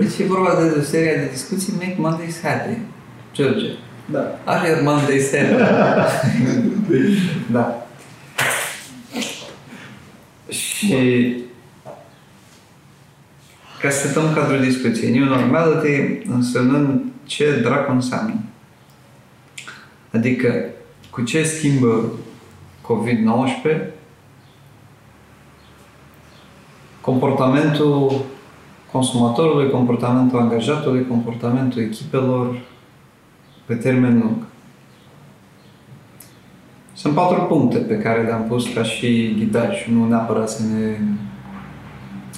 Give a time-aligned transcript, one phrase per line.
[0.00, 2.78] Deci e vorba de o serie de discuții Make Mondays Happy.
[3.34, 3.66] George.
[4.06, 4.38] Da.
[4.44, 5.62] Are Mondays Happy.
[7.52, 7.86] Da.
[10.48, 11.34] Și
[13.80, 18.34] ca să setăm cadrul discuției, New Normality însemnând ce dracu înseamnă.
[20.12, 20.64] Adică
[21.10, 22.12] cu ce schimbă
[22.82, 23.76] COVID-19
[27.00, 28.24] comportamentul
[28.92, 32.60] consumatorului, comportamentul angajatului, comportamentul echipelor
[33.64, 34.46] pe termen lung.
[36.92, 40.98] Sunt patru puncte pe care le-am pus ca și ghidaj, nu neapărat să ne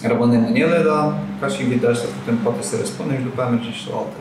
[0.08, 3.50] rămânem în ele, dar ca și ghidaj să putem poate să răspundem și după aia
[3.50, 4.16] mergem și la altă.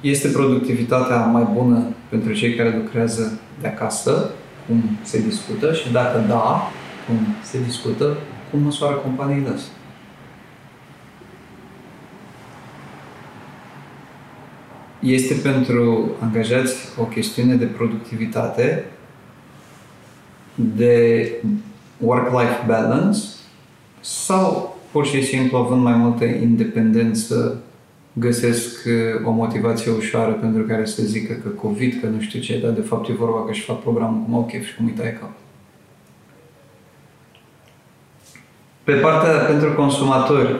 [0.00, 4.30] Este productivitatea mai bună pentru cei care lucrează de acasă,
[4.66, 6.70] cum se discută și dacă da,
[7.06, 8.16] cum se discută,
[8.50, 9.72] cum măsoară companiile astea.
[15.00, 18.84] Este pentru angajați o chestiune de productivitate,
[20.54, 21.30] de
[21.98, 23.18] work-life balance
[24.00, 27.60] sau pur și simplu având mai multă independență
[28.12, 32.60] găsesc uh, o motivație ușoară pentru care să zică că COVID, că nu știu ce,
[32.60, 34.92] dar de fapt e vorba că își fac programul cum au chef și cum îi
[34.92, 35.32] taie cap.
[38.86, 40.56] Pe partea pentru consumatori,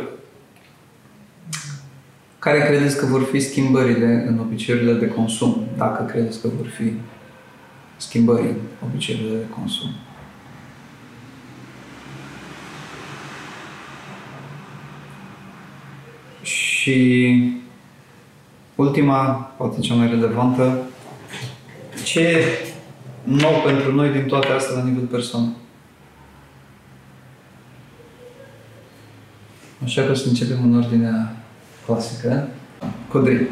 [2.39, 6.93] care credeți că vor fi schimbările în obiceiurile de consum, dacă credeți că vor fi
[7.97, 8.57] schimbări în
[8.89, 9.91] obiceiurile de consum?
[16.43, 17.55] Și
[18.75, 20.79] ultima, poate cea mai relevantă,
[22.05, 22.45] ce e
[23.23, 25.51] nou pentru noi din toate astea la nivel personal?
[29.85, 31.33] Așa că să începem în ordinea
[31.87, 32.49] clasică.
[33.09, 33.47] Codri.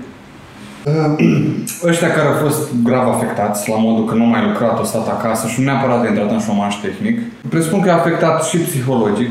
[1.90, 5.48] Ăștia care au fost grav afectați, la modul că nu mai lucrat, au stat acasă
[5.48, 9.30] și nu neapărat a intrat în șomaj tehnic, presupun că e afectat și psihologic,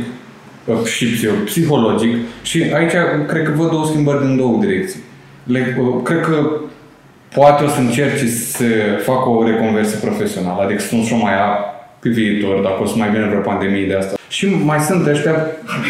[0.66, 2.92] uh, și psih- psihologic și aici
[3.28, 5.00] cred că văd două schimbări din două direcții.
[5.44, 6.50] Le, uh, cred că
[7.34, 8.66] poate o să încerce să
[9.04, 11.73] facă o reconversie profesională, adică să nu mai ia
[12.04, 14.14] pe viitor, dacă o să mai vină vreo pandemie de asta.
[14.28, 15.36] Și mai sunt ăștia,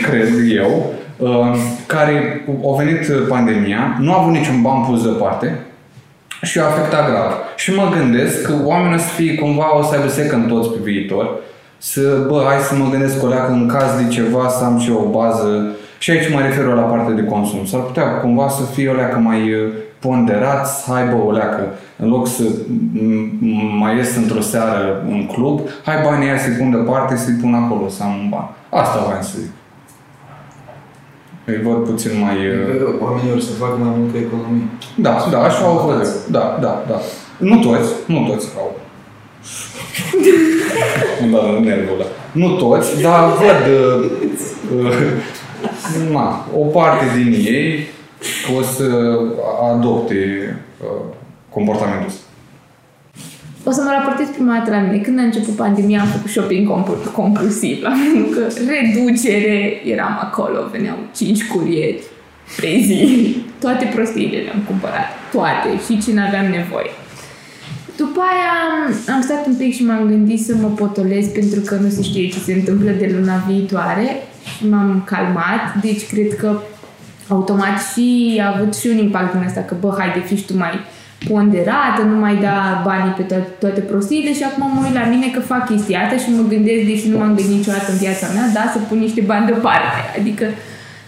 [0.09, 5.59] cred eu, uh, care au venit pandemia, nu au avut niciun ban pus deoparte
[6.41, 7.31] și i-a afectat grav.
[7.55, 10.79] Și mă gândesc că oamenii o să fie cumva, o să aibă second toți pe
[10.83, 11.29] viitor,
[11.77, 14.89] să, bă, hai să mă gândesc o leacă în caz de ceva, să am și
[14.89, 15.75] eu o bază.
[15.97, 17.65] Și aici mă refer la partea de consum.
[17.65, 19.71] S-ar putea cumva să fie o leacă mai uh,
[20.07, 21.63] ponderat, să aibă o leacă,
[21.97, 26.71] în loc să m- mai ies într-o seară în club, hai banii aia să-i pun
[26.71, 28.49] deoparte, să-i pun acolo, să am un ban.
[28.69, 29.51] Asta vreau să zic.
[31.45, 32.35] Îi văd puțin mai...
[32.47, 34.67] uh, Oamenii vor să facă mai multă economie.
[34.95, 36.07] Da, da, așa au văd.
[36.31, 36.97] Da, da, da.
[37.37, 38.75] Nu toți, nu toți au.
[41.31, 42.05] da, nervul ăla.
[42.31, 44.11] Nu toți, dar văd uh,
[44.77, 47.87] uh, na, o parte din ei
[48.57, 48.85] o să
[49.73, 51.13] adopte uh,
[51.49, 52.21] comportamentul ăsta.
[53.65, 54.97] O să mă raportez prima dată la mine.
[54.97, 57.81] Când a început pandemia am făcut shopping compu- compulsiv.
[57.81, 61.99] La modul că reducere, eram acolo, veneau 5 curieri
[62.61, 63.35] pe zi.
[63.59, 65.07] Toate prostiile le-am cumpărat.
[65.31, 65.69] Toate.
[65.85, 66.91] Și ce n-aveam nevoie.
[67.97, 68.51] După aia
[68.85, 72.01] am- am stat un pic și m-am gândit să mă potolez pentru că nu se
[72.01, 74.07] știe ce se întâmplă de luna viitoare
[74.57, 75.63] și m-am calmat.
[75.81, 76.59] Deci cred că
[77.27, 80.79] automat și a avut și un impact din asta că, bă, haide, fiți tu mai
[81.27, 85.27] ponderată, nu mai da banii pe toate, toate prostiile și acum mă uit la mine
[85.33, 88.45] că fac chestia asta și mă gândesc, deși nu m-am gândit niciodată în viața mea,
[88.53, 89.99] da, să pun niște bani deoparte.
[90.19, 90.45] Adică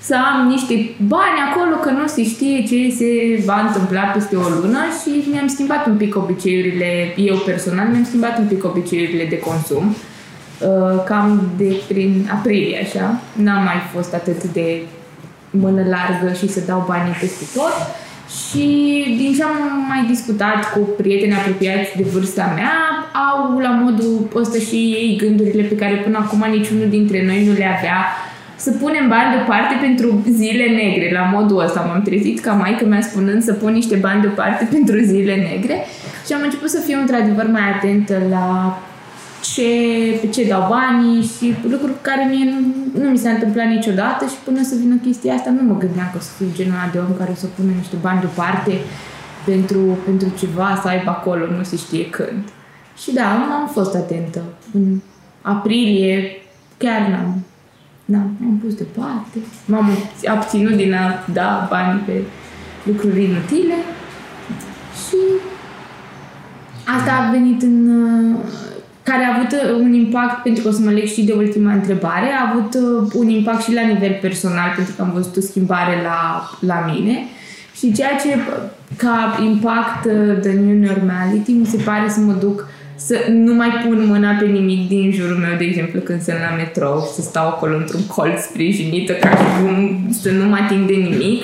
[0.08, 0.76] să am niște
[1.16, 3.10] bani acolo că nu se știe ce se
[3.46, 8.38] va întâmpla peste o lună și mi-am schimbat un pic obiceiurile, eu personal mi-am schimbat
[8.38, 9.96] un pic obiceiurile de consum.
[10.60, 13.20] Uh, Cam de prin aprilie, așa.
[13.34, 14.82] N-am mai fost atât de
[15.62, 17.76] mână largă și să dau banii peste tot.
[18.40, 18.66] Și
[19.18, 22.74] din ce am mai discutat cu prieteni apropiați de vârsta mea,
[23.30, 27.54] au la modul ăsta și ei gândurile pe care până acum niciunul dintre noi nu
[27.54, 28.00] le avea
[28.56, 31.12] să punem bani deoparte pentru zile negre.
[31.14, 34.98] La modul ăsta m-am trezit ca maică mea spunând să pun niște bani deoparte pentru
[34.98, 35.76] zile negre
[36.26, 38.78] și am început să fiu într-adevăr mai atentă la
[39.54, 39.70] ce,
[40.22, 42.60] pe ce dau banii și lucruri care mie nu,
[43.02, 46.18] nu mi s-a întâmplat niciodată și până să vină chestia asta nu mă gândeam că
[46.18, 48.74] o să fiu genul ăla de om care o să pună niște bani deoparte
[49.46, 52.44] pentru, pentru ceva, să aibă acolo, nu se știe când.
[52.98, 54.42] Și da, am, am fost atentă.
[54.74, 55.00] În
[55.42, 56.42] aprilie
[56.78, 57.44] chiar n-am
[58.06, 59.38] Da, m-am pus deoparte.
[59.66, 59.90] M-am
[60.26, 62.22] abținut din a da bani pe
[62.84, 63.76] lucruri inutile
[65.08, 65.18] și
[66.98, 67.90] asta a venit în...
[69.06, 71.34] uh, care a avut uh, un impact, pentru că o să mă leg și de
[71.34, 75.36] ultima întrebare, a avut uh, un impact și la nivel personal, pentru că am văzut
[75.36, 77.16] o schimbare la, la mine.
[77.78, 78.64] Și ceea ce, uh,
[78.98, 82.68] ca impact uh, de new normality, mi se pare să mă duc
[82.98, 86.56] să nu mai pun mâna pe nimic din jurul meu, de exemplu, când sunt la
[86.56, 90.88] metrou și să stau acolo într-un colț sprijinită ca și cum să nu mă ating
[90.88, 91.44] de nimic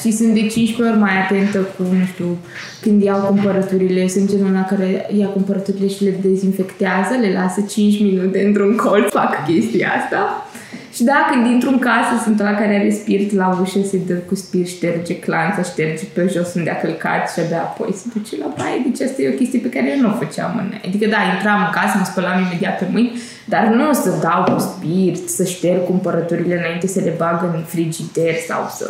[0.00, 2.36] și sunt de 15 ori mai atentă cu, nu știu,
[2.80, 8.00] când iau cumpărăturile, sunt genul ăla care ia cumpărăturile și le dezinfectează, le lasă 5
[8.00, 10.46] minute într-un colț, fac chestia asta.
[10.94, 14.14] Și da, când intru în casă, sunt la care are spirit la ușă, se dă
[14.14, 18.36] cu spirit, șterge clanța, șterge pe jos unde a călcat și abia apoi se duce
[18.38, 18.82] la baie.
[18.86, 21.60] Deci asta e o chestie pe care eu nu o făceam în Adică da, intram
[21.66, 23.12] în casă, mă spălam imediat pe mâini,
[23.44, 28.34] dar nu să dau cu spirit, să șterg cumpărăturile înainte să le bag în frigider
[28.48, 28.86] sau să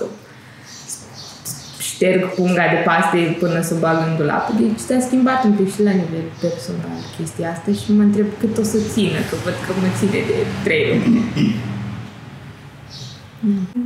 [2.04, 4.44] șterg punga de paste până să o bag în dulap.
[4.60, 8.54] Deci s-a schimbat un pic și la nivel personal chestia asta și mă întreb cât
[8.62, 11.10] o să țină, că văd că mă ține de trei luni.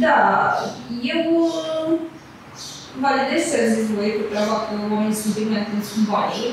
[0.04, 0.20] Da,
[1.14, 1.90] eu uh,
[3.04, 6.50] validez ce ați zis voi cu treaba că oamenii sunt bine atenți cu banii,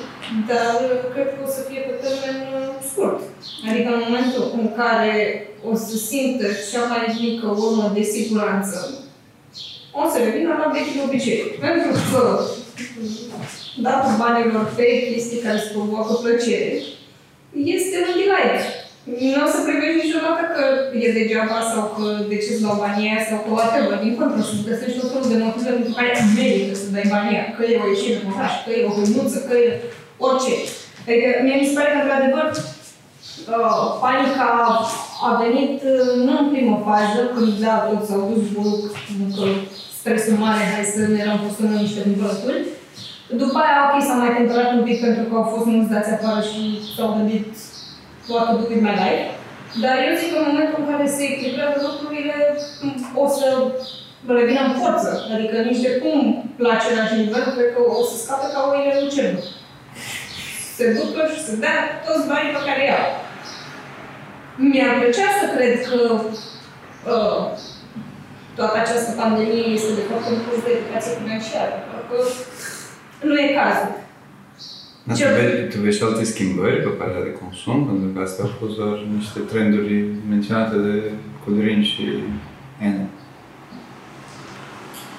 [0.50, 3.22] dar uh, cred că o să fie pe termen uh, scurt.
[3.68, 5.14] Adică în momentul în care
[5.70, 8.78] o să simtă cea mai mică urmă de siguranță,
[10.00, 11.42] o să revină la vechiul obicei.
[11.66, 12.22] Pentru că
[13.86, 16.74] datul banilor pe chestii care îți provoacă plăcere
[17.76, 18.64] este un delight.
[19.34, 20.64] Nu o să privești niciodată că
[21.06, 23.98] e degeaba sau că de ce îți dau banii aia sau că whatever.
[24.06, 27.48] Din contră, să găsești tot felul de motive pentru care merită să dai banii aia.
[27.56, 29.70] Că e o ieșire în oraș, că e o hăinuță, că e
[30.26, 30.54] orice.
[31.08, 32.48] Adică mie mi se pare că, într-adevăr,
[33.54, 34.50] uh, panica
[35.28, 38.82] a venit uh, nu în primă fază, când da, toți s-au dus buluc,
[39.36, 39.46] că
[40.06, 42.62] stresul mare, hai să ne rambursăm niște cumpărături.
[43.42, 46.42] După aia, ok, s-a mai temperat un pic pentru că au fost mulți dați afară
[46.52, 46.62] și
[46.96, 47.48] s-au gândit
[48.30, 49.26] what to do with my life.
[49.84, 52.38] Dar eu zic că în momentul în care se echilibrează lucrurile,
[53.24, 53.48] o să
[54.38, 55.10] revină în forță.
[55.34, 56.20] Adică nici de cum
[56.60, 59.44] plăcerea și nivelul, cred că o să scape ca oile în cerul.
[60.78, 63.08] Se ducă și se dea toți banii pe care iau.
[64.70, 65.98] Mi-ar plăcea să cred că
[67.14, 67.44] uh,
[68.58, 71.76] toată această pandemie este de fapt un curs de educație financiară.
[71.90, 72.18] Pentru că
[73.28, 73.92] nu e cazul.
[75.08, 78.44] Da, tu, vezi, tu vezi și alte schimbări pe partea de consum, pentru că astea
[78.46, 80.96] au fost doar niște trenduri menționate de
[81.44, 82.04] Codrin și
[82.82, 83.06] Ana.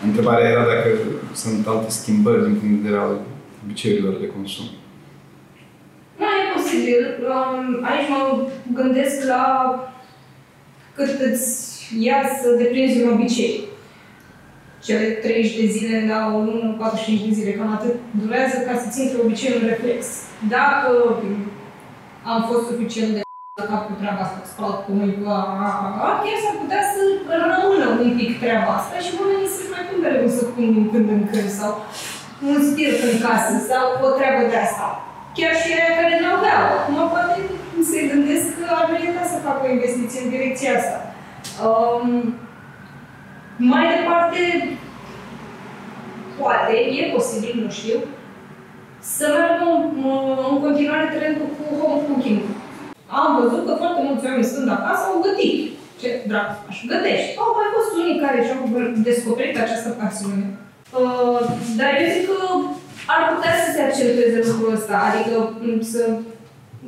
[0.09, 0.89] Întrebarea era dacă
[1.35, 3.15] sunt alte schimbări din punct de vedere al
[3.65, 4.65] obiceiurilor de consum.
[6.19, 7.03] Da, e posibil.
[7.33, 9.45] Um, Aici mă gândesc la
[10.95, 11.76] cât îți
[12.07, 13.55] ia să deprinzi un obicei.
[14.87, 18.87] Cele 30 de zile la o lună, 45 de zile, cam atât durează ca să
[18.95, 20.01] țin obiceiul un reflex.
[20.55, 20.89] Dacă
[22.33, 23.21] am fost suficient de
[23.61, 26.83] la cap cu treaba asta, spălat cu mâini, bla, bla, bla, bla, chiar s-ar putea
[26.93, 27.01] să
[27.43, 31.23] rămână un pic treaba asta și oamenii să-și mai cumpere un săpun din când în
[31.31, 31.73] când sau
[32.49, 34.87] un spirit în casă sau o treabă de asta.
[35.37, 36.63] Chiar și aia care nu aveau.
[36.77, 37.35] Acum poate
[37.91, 40.99] se gândesc că ar merita să facă o investiție în direcția asta.
[41.65, 42.35] Um,
[43.57, 44.41] mai departe,
[46.39, 47.99] poate, e posibil, nu știu,
[49.01, 49.83] să meargă în,
[50.51, 52.41] în continuare trendul cu home cooking.
[53.21, 55.59] Am văzut că foarte mulți oameni stând acasă au gătit.
[56.01, 57.31] Ce drag, aș gătești.
[57.43, 58.63] Au mai fost unii care și-au
[59.09, 60.47] descoperit această pasiune.
[61.01, 61.41] Uh,
[61.79, 62.39] dar eu zic că
[63.15, 65.35] ar putea să se accentueze lucrul ăsta, adică
[65.67, 66.03] m, să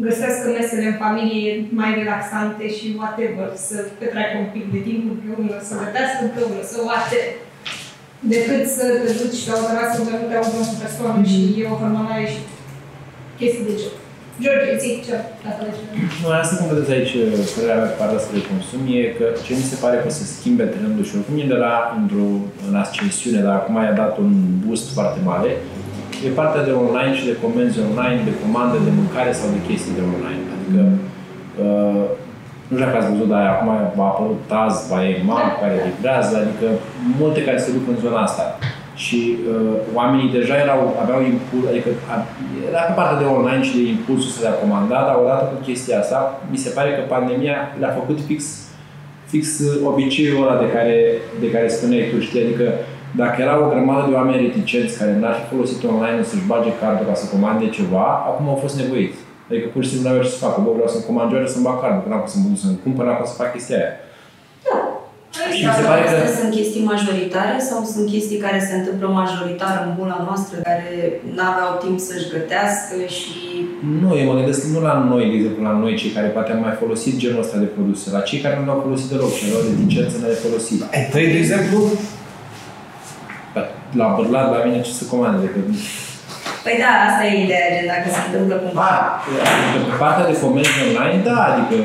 [0.06, 1.50] găsească mesele în familie
[1.80, 6.76] mai relaxante și whatever, să petreacă un pic de timp împreună, să gătească împreună, să
[6.80, 7.34] whatever.
[8.32, 11.72] Decât să te duci la o terasă unde nu te aud 11 persoane și e
[11.72, 12.40] o hărmănare și
[13.38, 14.06] chestii de genul.
[14.42, 15.14] George, zic ce
[15.44, 15.72] dacă le
[16.22, 17.14] Nu, asta cum vedeți aici,
[17.54, 20.24] părerea mea pe partea asta de consum e că ce mi se pare că se
[20.34, 22.28] schimbe trendul și oricum e de la într-o
[22.68, 25.50] în ascensiune, dar acum i-a dat un boost foarte mare,
[26.26, 29.98] e partea de online și de comenzi online, de comandă de mâncare sau de chestii
[29.98, 30.44] de online.
[30.54, 30.82] Adică,
[31.64, 32.04] uh,
[32.68, 33.68] nu știu dacă ați văzut, dar acum
[34.04, 36.68] a apărut Taz, Baema, care livrează, adică
[37.20, 38.44] multe care se duc în zona asta.
[39.04, 39.20] Și
[39.52, 42.14] uh, oamenii deja erau, aveau impuls, adică a,
[42.68, 45.98] era pe partea de online și de impulsul să le comanda, dar odată cu chestia
[45.98, 46.18] asta,
[46.52, 48.40] mi se pare că pandemia le-a făcut fix,
[49.32, 50.96] fix uh, obiceiul ăla de care,
[51.42, 52.44] de care spuneai tu, știi?
[52.44, 52.66] Adică
[53.16, 57.06] dacă era o grămadă de oameni reticenți care n-ar fi folosit online să-și bage cardul
[57.06, 59.18] ca să comande ceva, acum au fost nevoiți.
[59.48, 60.56] Adică pur și simplu nu aveau ce să facă.
[60.64, 62.82] Bă, vreau să-mi comand, vreau să-mi bag cardul, că n-am cum să mă duc să-mi
[62.84, 63.92] cumpăr, n-am cum să fac chestia aia.
[65.56, 68.74] Și mi se Dar pare că astea sunt chestii majoritare sau sunt chestii care se
[68.78, 70.88] întâmplă majoritar în bula noastră, care
[71.36, 73.36] n-aveau timp să-și gătească și...
[74.02, 76.60] nu, eu mă gândesc nu la noi, de exemplu, la noi cei care poate am
[76.66, 79.62] mai folosit genul ăsta de produse, la cei care nu le-au folosit deloc și au
[79.68, 80.74] reticență în a le folosi.
[80.96, 81.78] Ai trei, de exemplu?
[84.00, 85.64] La bărlat, la mine ce să comande decât
[86.64, 88.92] Păi da, asta e ideea, gen dacă se întâmplă cumva.
[89.50, 91.76] Adică pe partea de comenzi online, da, adică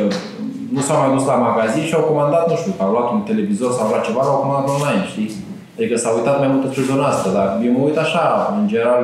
[0.75, 3.71] nu s-au mai dus la magazin și au comandat, nu știu, au luat un televizor
[3.73, 5.29] sau au luat ceva, l-au comandat online, știi?
[5.77, 8.23] Adică s-au uitat mai mult într-o zona asta, dar eu mă uit așa,
[8.59, 9.03] în general,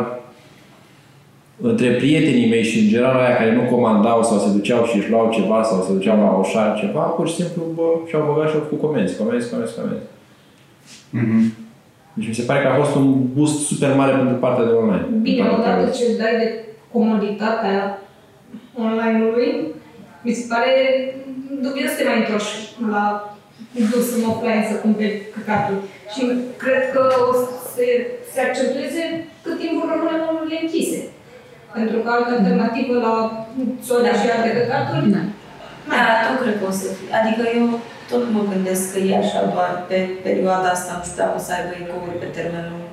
[1.70, 5.10] între prietenii mei și în general aia care nu comandau sau se duceau și își
[5.10, 8.56] luau ceva sau se duceau la Oșan ceva, pur și simplu bă, și-au băgat și
[8.56, 10.06] au făcut comenzi, comenzi, comenzi, comenzi.
[11.10, 11.54] Mhm.
[12.20, 15.06] Deci mi se pare că a fost un boost super mare pentru partea de online.
[15.28, 16.48] Bine, Partea odată de- ce îți dai de
[16.96, 17.78] comoditatea
[18.86, 19.50] online-ului,
[20.26, 20.72] mi se pare
[21.66, 22.54] dubios să te mai întorci
[22.94, 23.04] la
[23.92, 25.82] dus în offline să cumperi căcaturi.
[26.14, 26.20] Și
[26.64, 27.86] cred că o să se,
[28.32, 29.04] se accentueze
[29.44, 31.00] cât timp vor rămâne molurile închise.
[31.78, 33.14] Pentru că altă alternativă la
[33.88, 35.24] soda și alte căcaturi, Da.
[35.92, 37.10] Da, tot cred că o să fie.
[37.20, 37.66] Adică eu
[38.10, 41.52] tot mă gândesc că e așa doar pe perioada asta, nu știu dacă o să
[41.58, 42.88] aibă ecouri pe termen lung.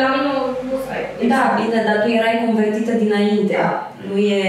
[0.00, 0.40] la mine o
[0.76, 1.04] o să ai.
[1.32, 3.56] Da, bine, dar tu erai convertită dinainte.
[4.08, 4.42] Nu e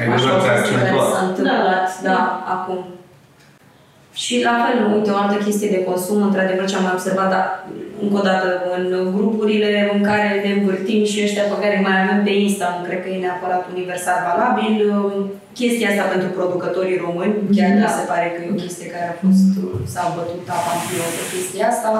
[0.00, 1.12] Ai așa doar o te-ai chestie care accentuat.
[1.12, 2.08] s-a întâmplat, Da.
[2.10, 2.20] da,
[2.56, 2.80] acum.
[4.22, 7.46] Și la fel, uite, o altă chestie de consum, într-adevăr ce am mai observat, dar
[8.04, 8.84] încă o dată, în
[9.16, 12.80] grupurile în care ne învârtim și ăștia pe care îi mai avem pe Insta, nu
[12.86, 14.76] cred că e neapărat universal valabil,
[15.60, 17.76] chestia asta pentru producătorii români, chiar Da.
[17.80, 19.46] mi se pare că e o chestie care a fost,
[19.92, 21.90] s-a bătut apa în plouă pe chestia asta.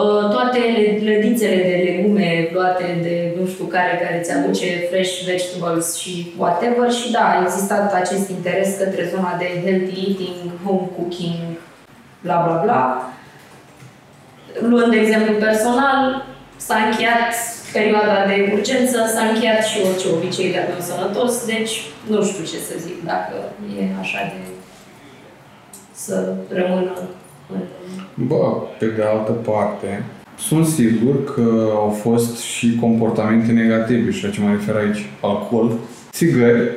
[0.00, 5.14] Uh, toate le- lădițele de legume luate de nu știu care, care ți aduce fresh
[5.30, 6.12] vegetables și
[6.42, 11.40] whatever și da, a existat acest interes către zona de healthy eating, home cooking,
[12.24, 12.80] bla bla bla.
[14.60, 16.24] Luând de exemplu personal,
[16.56, 17.32] s-a încheiat
[17.72, 21.74] perioada de urgență, s-a încheiat și orice obicei de-a meu sănătos, deci
[22.10, 23.34] nu știu ce să zic dacă
[23.78, 24.52] e așa de
[25.92, 27.58] să rămână în
[28.14, 30.04] Bă, pe de altă parte,
[30.38, 35.72] sunt sigur că au fost și comportamente negative, și la ce mă refer aici, alcool,
[36.10, 36.70] țigări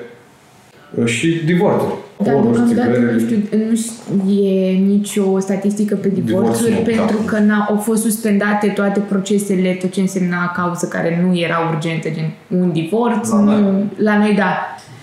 [0.95, 2.04] uh, și divorțuri.
[2.23, 7.01] Dar Oruri, deocamdată nu țigări, știu, nu știu, e nicio statistică pe divorțuri Divorțul, da.
[7.01, 11.57] pentru că n- au fost suspendate toate procesele, tot ce însemna cauză care nu era
[11.73, 12.31] urgentă, gen
[12.61, 13.61] un divorț, La noi.
[13.61, 14.51] nu, la noi da.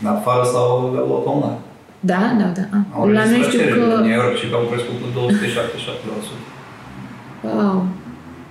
[0.02, 1.58] Dar afară sau le-au luat online.
[2.00, 2.64] Da, da, da.
[2.76, 2.98] A.
[2.98, 3.94] Au La noi știu înregistrat cereri că...
[3.96, 6.36] în New York și că au crescut cu 277%.
[7.44, 7.84] Wow.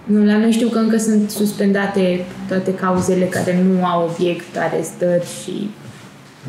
[0.03, 5.25] Nu, la noi știu că încă sunt suspendate toate cauzele care nu au obiect, arestări
[5.44, 5.70] și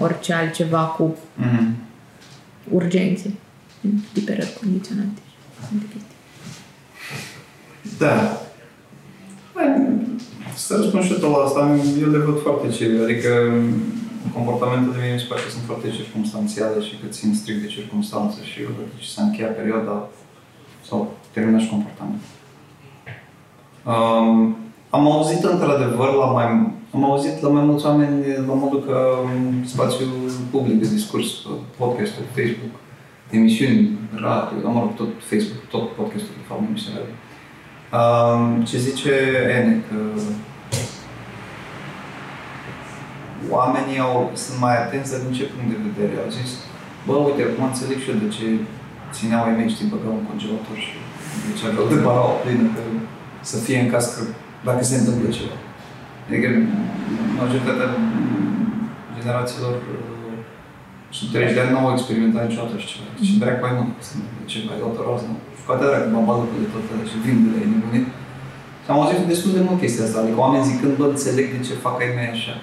[0.01, 1.67] orice altceva cu Mhm.
[2.73, 3.35] Urgențe,
[4.15, 6.21] liberări condiționate și alte chestii.
[7.99, 8.17] Da.
[9.55, 9.67] Hai,
[10.55, 11.61] Să răspund și eu tot la asta,
[12.01, 13.31] eu le văd foarte civil, adică
[14.35, 18.39] comportamentele mie mi se pare că sunt foarte circumstanțiale și că țin strict de circunstanțe
[18.51, 20.09] și odată ce s-a încheiat perioada
[20.89, 20.99] sau
[21.33, 22.31] terminat și comportamentul.
[23.91, 24.57] Um,
[24.91, 28.97] am auzit într-adevăr la mai am auzit la mai mulți oameni la modul că
[29.35, 30.07] în spațiu
[30.51, 31.29] public de discurs,
[31.77, 32.75] podcast Facebook,
[33.31, 37.17] emisiuni, radio, mă rog, tot Facebook, tot podcastul, de fapt, emisiune radio.
[37.99, 39.13] Um, ce zice
[39.59, 39.99] Ene, că
[43.57, 46.15] oamenii au, sunt mai atenți de din ce punct de vedere.
[46.25, 46.51] Au zis,
[47.07, 48.47] bă, uite, acum înțeleg și eu de ce
[49.17, 50.95] țineau ai mei, știi, băgau în congelator și
[51.47, 52.83] de ce aveau de baraua plină, că
[53.51, 54.23] să fie în caz că
[54.69, 55.57] dacă se întâmplă ceva.
[56.27, 56.49] Adică
[57.41, 57.89] majoritatea
[59.17, 60.03] generațiilor uh,
[61.17, 63.09] sub 30 de ani nu au experimentat niciodată așa ceva.
[63.27, 65.27] Și dracu mai mult să întâmple ceva, e altă rază.
[65.57, 68.07] Și poate dracu mă bagă pe de tot ăla și vin de la ei nebunit.
[68.83, 71.83] Și am auzit destul de mult chestia asta, adică oameni zicând, bă, înțeleg de ce
[71.85, 72.55] fac ai mei așa.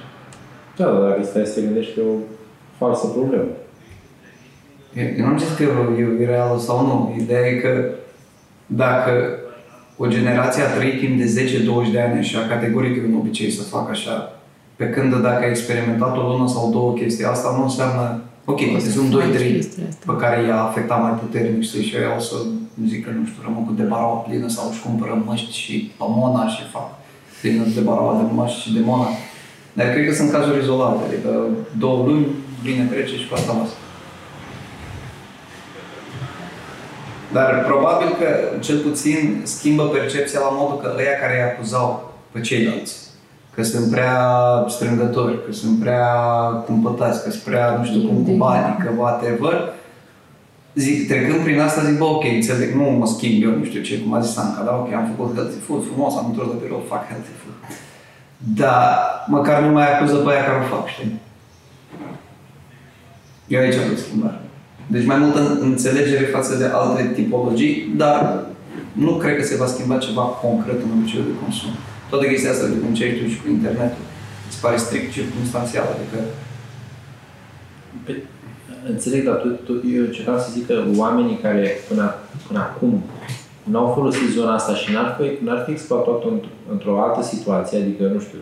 [0.78, 2.18] Da, dar dacă stai să te gândești că e o
[2.80, 3.52] falsă problemă.
[5.00, 6.98] Eu eu nu am zis că e, e reală sau nu.
[7.24, 7.74] Ideea e că
[8.66, 9.14] dacă
[10.02, 11.28] o generație a trăit timp de
[11.88, 14.16] 10-20 de ani așa, categoric e un obicei să facă așa,
[14.76, 18.04] pe când dacă ai experimentat o lună sau două chestii, asta nu înseamnă,
[18.52, 20.04] ok, O poate să sunt faci 2-3 chestia asta.
[20.12, 22.36] pe care i-a afectat mai puternic, știi, și eu o să
[22.92, 26.88] zică, nu știu, rămân cu debaraua plină sau își cumpără măști și pomona și fac
[27.40, 29.10] plină de debaraua de măști și de mona.
[29.78, 31.32] Dar cred că sunt cazuri izolate, adică
[31.84, 32.26] două luni,
[32.66, 33.76] vine trece și cu asta lasă.
[37.32, 42.40] Dar probabil că, cel puțin, schimbă percepția la modul că ăia care îi acuzau pe
[42.40, 42.96] ceilalți,
[43.56, 44.18] că sunt prea
[44.68, 46.06] strângători, că sunt prea
[46.66, 49.74] cumpătați, că sunt prea, nu știu cum, cu bani, că whatever,
[50.76, 54.00] zic, trecând prin asta, zic, bă, ok, înțeleg, nu mă schimb eu, nu știu ce,
[54.00, 56.84] cum a zis Anca, dar ok, am făcut healthy food, frumos, am întors de birou,
[56.88, 57.78] fac healthy food.
[58.38, 61.20] Dar măcar nu mai acuză pe aia care o fac, știi?
[63.48, 64.40] Eu aici am schimbare.
[64.94, 68.44] Deci mai multă înțelegere față de alte tipologii, dar
[68.92, 71.70] nu cred că se va schimba ceva concret în obiceiul de consum.
[72.10, 74.06] Toată chestia asta de cum ce tu și cu internetul,
[74.48, 76.18] îți pare strict circunstanțial, adică
[78.06, 78.14] Pe,
[78.90, 82.16] înțeleg, dar tu, tu, eu încercam să zic că oamenii care până,
[82.48, 83.04] până acum
[83.64, 88.04] n-au folosit zona asta și n-ar fi, n-ar fi exploatat într- într-o altă situație, adică,
[88.14, 88.38] nu știu,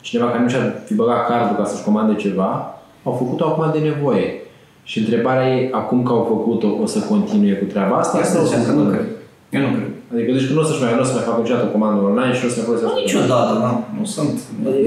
[0.00, 3.78] cineva care nu și-ar fi băgat cardul ca să-și comande ceva, au făcut-o acum de
[3.78, 4.43] nevoie.
[4.90, 8.18] Și întrebarea e, acum că au făcut-o, o să continue cu treaba asta?
[8.18, 8.96] asta sau o să înseamnă că nu spună?
[8.96, 9.08] cred.
[9.56, 9.90] Eu nu cred.
[10.12, 12.32] Adică, deci că nu o să-și mai, nu o să mai facă niciodată comandă online
[12.36, 12.98] și nu o să mai folosească.
[13.06, 13.70] Niciodată, da.
[13.98, 14.36] Nu sunt.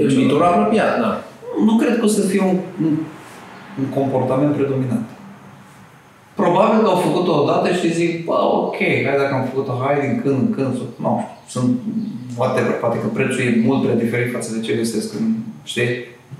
[0.04, 1.10] În viitorul apropiat, da.
[1.68, 2.92] Nu cred că o să fie un, un,
[3.80, 5.06] un comportament predominant.
[6.42, 8.36] Probabil că au făcut-o odată și zic, bă,
[8.66, 11.68] ok, hai dacă am făcut-o, hai din când în când, sau- nu știu, sunt
[12.40, 15.24] whatever, poate că prețul e mult prea diferit față de ce găsesc în,
[15.72, 15.90] știi?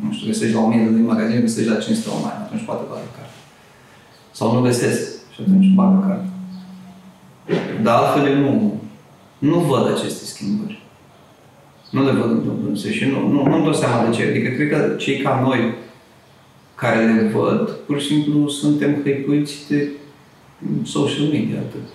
[0.02, 2.82] Nu știu, găsești la 1000 de lei în magazin, găsești la 500 online, atunci poate
[2.90, 3.27] bagă card.
[4.38, 6.24] Sau nu găsesc și atunci bagă card.
[7.82, 8.80] Dar altfel eu nu,
[9.38, 10.82] nu văd aceste schimbări.
[11.90, 14.22] Nu le văd întâmplându-se și nu, nu, nu-mi dau seama de ce.
[14.22, 15.74] Adică cred că cei ca noi
[16.74, 19.88] care le văd, pur și simplu suntem hăipuiți de
[20.84, 21.86] social media, atât.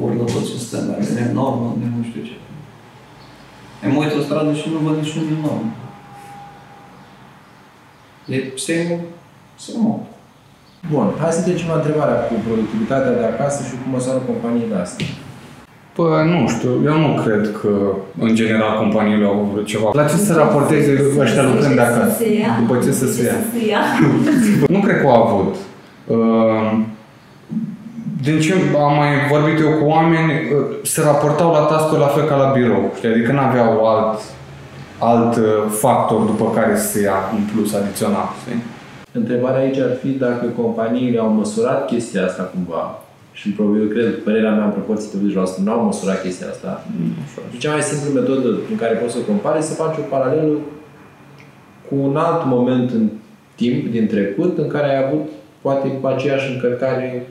[0.00, 2.32] Urlă tot ce stăm, ne normă, ne nu știu ce.
[3.86, 5.72] Îmi uit o stradă și nu văd niciun norm.
[8.26, 9.00] E semnul,
[9.56, 10.09] semnul.
[10.88, 15.06] Bun, hai să trecem la întrebarea cu productivitatea de acasă și cum măsoară companiile astea.
[15.96, 17.72] Păi, nu știu, eu nu cred că,
[18.26, 19.88] în general, companiile au vrut ceva.
[19.92, 22.14] La ce să raporteze ăștia lucrând de acasă?
[22.18, 22.52] Se ia.
[22.60, 23.38] După ce să se ia?
[23.54, 23.82] Se ia.
[24.74, 25.54] Nu cred că au avut.
[26.06, 26.78] Uh,
[28.22, 28.54] Din ce
[28.86, 32.48] am mai vorbit eu cu oameni, uh, se raportau la task la fel ca la
[32.56, 32.92] birou.
[32.96, 33.08] Știi?
[33.08, 34.18] Adică nu aveau alt,
[34.98, 35.44] alt uh,
[35.82, 38.28] factor după care să se ia un plus adițional.
[38.42, 38.60] Știi?
[39.12, 44.54] Întrebarea aici ar fi dacă companiile au măsurat chestia asta cumva și probabil cred, părerea
[44.54, 46.84] mea în proporție de 80% nu au măsurat chestia asta.
[47.52, 50.56] Și cea mai simplă metodă în care poți să compari e să faci o paralelă
[51.88, 53.08] cu un alt moment în
[53.54, 55.28] timp din trecut în care ai avut
[55.60, 57.26] poate aceeași încărcare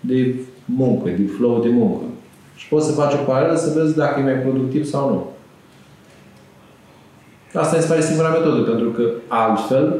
[0.00, 0.34] de
[0.64, 2.04] muncă, de flow de muncă.
[2.56, 5.33] Și poți să faci o paralelă să vezi dacă e mai productiv sau nu.
[7.54, 9.94] Asta mi se pare singura metodă, pentru că altfel,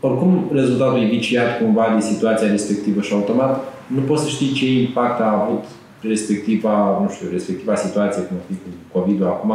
[0.00, 4.66] oricum rezultatul e viciat cumva de situația respectivă și automat nu poți să știi ce
[4.80, 5.64] impact a avut
[6.00, 9.52] respectiva, nu știu, respectiva situație, cum ar fi cu COVID-ul acum,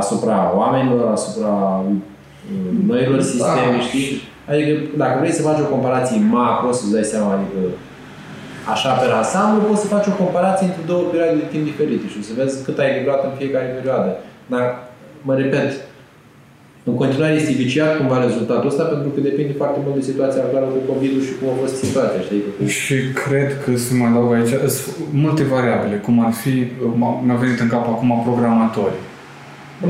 [0.00, 3.80] asupra oamenilor, asupra uh, noilor sisteme, Da.
[3.88, 4.20] știi?
[4.50, 7.58] Adică dacă vrei să faci o comparație macro, să-ți dai seama, adică
[8.72, 12.22] așa pe ansamblu, poți să faci o comparație între două perioade de timp diferite și
[12.28, 14.10] să vezi cât ai livrat în fiecare perioadă.
[14.46, 14.64] Dar,
[15.22, 15.70] mă repet,
[16.90, 20.66] în continuare este viciat cumva rezultatul ăsta pentru că depinde foarte mult de situația actuală
[20.66, 22.42] cu covid și cum a fost situația, știi?
[22.58, 22.94] Că Și
[23.24, 26.52] cred că se mai adaugă aici sunt multe variabile, cum ar fi,
[27.02, 28.98] m- mi-a venit în cap acum programatori.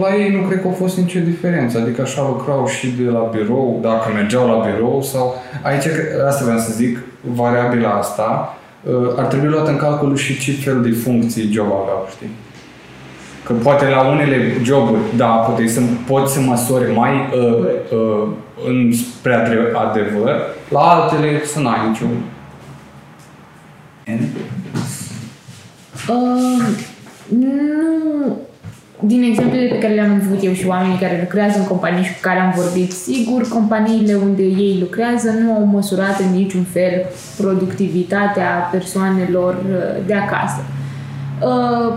[0.03, 3.23] La ei nu cred că a fost nicio diferență, adică așa lucrau și de la
[3.35, 5.35] birou, dacă mergeau la birou sau...
[5.63, 10.39] Aici, cre- asta vreau să zic, variabila asta, uh, ar trebui luat în calcul și
[10.39, 12.31] ce fel de funcții job aveau, știi?
[13.45, 17.67] Că poate la unele joburi, da, poate să, poți să măsori mai uh,
[17.99, 18.29] uh,
[18.67, 22.09] în spre adre- adevăr, la altele să n-ai niciun
[26.09, 26.67] Uh,
[27.29, 28.37] nu...
[29.01, 32.19] Din exemplele pe care le-am avut eu și oamenii care lucrează în companii și cu
[32.21, 37.05] care am vorbit, sigur, companiile unde ei lucrează nu au măsurat în niciun fel
[37.37, 40.61] productivitatea persoanelor uh, de acasă.
[41.43, 41.95] Uh,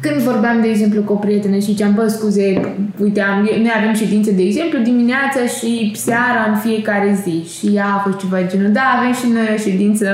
[0.00, 3.94] când vorbeam, de exemplu, cu o prietenă și ziceam, bă, scuze, uite, am, noi avem
[3.94, 7.58] ședințe, de exemplu, dimineața și seara în fiecare zi.
[7.58, 10.06] Și ea a fost ceva genul, da, avem și noi o ședință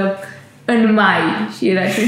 [0.65, 1.23] în mai.
[1.57, 2.01] Și era și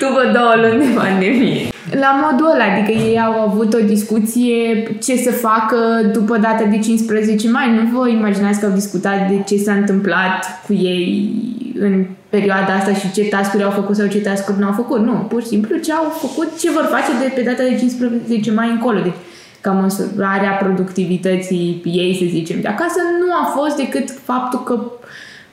[0.00, 1.68] după două luni de pandemie.
[1.90, 5.76] La modul ăla, adică ei au avut o discuție ce să facă
[6.12, 7.66] după data de 15 mai.
[7.74, 11.32] Nu vă imaginați că au discutat de ce s-a întâmplat cu ei
[11.80, 15.00] în perioada asta și ce task au făcut sau ce task nu au făcut.
[15.00, 18.52] Nu, pur și simplu ce au făcut, ce vor face de pe data de 15
[18.52, 19.00] mai încolo.
[19.00, 19.12] Deci,
[19.60, 24.80] ca măsurarea productivității ei, să zicem, de acasă, nu a fost decât faptul că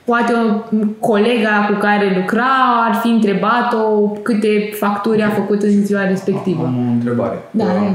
[0.04, 2.50] poate o colega cu care lucra
[2.88, 6.64] ar fi întrebat-o câte facturi a făcut în ziua respectivă.
[6.64, 7.38] Am o întrebare.
[7.50, 7.92] Da, Uh, da.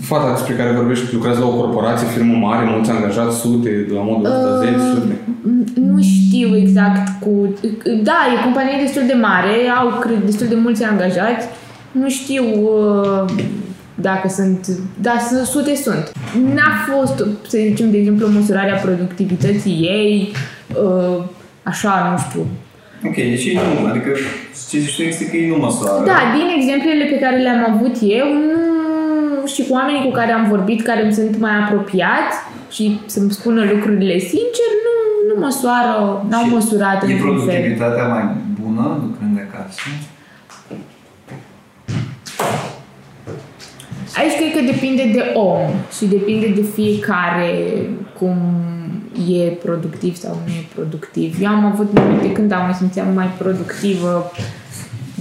[0.00, 4.00] Fata despre care vorbești lucrează la o corporație, firmă mare, mulți angajați, sute, de la
[4.00, 5.14] modul ăsta, Uh, zeci, sute.
[5.92, 7.54] Nu știu exact cu...
[8.02, 11.46] Da, e o companie destul de mare, au cred, destul de mulți angajați.
[11.92, 13.24] Nu știu uh,
[13.94, 14.66] dacă sunt...
[15.00, 16.12] Da, sunt, sute sunt.
[16.54, 17.16] N-a fost,
[17.48, 20.32] să zicem, de exemplu, măsurarea productivității ei,
[20.84, 21.24] uh,
[21.62, 22.46] așa, nu știu.
[23.06, 24.10] Ok, deci ei nu, adică
[24.70, 26.04] ce zici tu este că ei nu măsoară.
[26.04, 28.60] Da, din exemplele pe care le-am avut eu, nu,
[29.46, 32.36] și cu oamenii cu care am vorbit, care îmi sunt mai apropiați
[32.70, 37.44] și să-mi spună lucrurile sincer, nu, nu măsoară, n-au Și măsurat E într-un fel.
[37.44, 38.24] productivitatea mai
[38.60, 39.80] bună lucrând de acasă?
[44.16, 47.50] Aici cred că depinde de om și depinde de fiecare
[48.18, 48.36] cum
[49.28, 51.36] e productiv sau nu e productiv.
[51.40, 54.30] Eu am avut momente când am mă simțeam mai productivă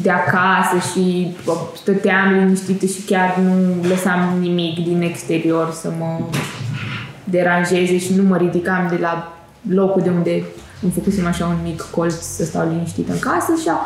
[0.04, 6.20] de acasă și bă, stăteam liniștită și chiar nu lăsam nimic din exterior să mă
[7.24, 9.34] deranjeze și nu mă ridicam de la
[9.70, 10.44] locul de unde
[10.82, 13.78] îmi făcusem așa un mic colț să stau liniștită în casă și, a,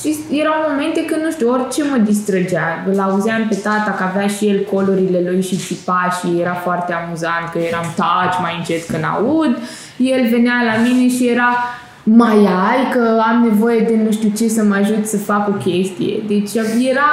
[0.00, 2.84] și erau momente când, nu știu, orice mă distrăgea.
[2.86, 6.92] Îl auzeam pe tata că avea și el colurile lui și țipa și era foarte
[6.92, 9.58] amuzant că eram taci mai încet când aud.
[9.96, 11.48] El venea la mine și era
[12.04, 15.52] mai ai că am nevoie de nu știu ce să mă ajut să fac o
[15.52, 16.22] chestie.
[16.26, 16.54] Deci
[16.90, 17.10] era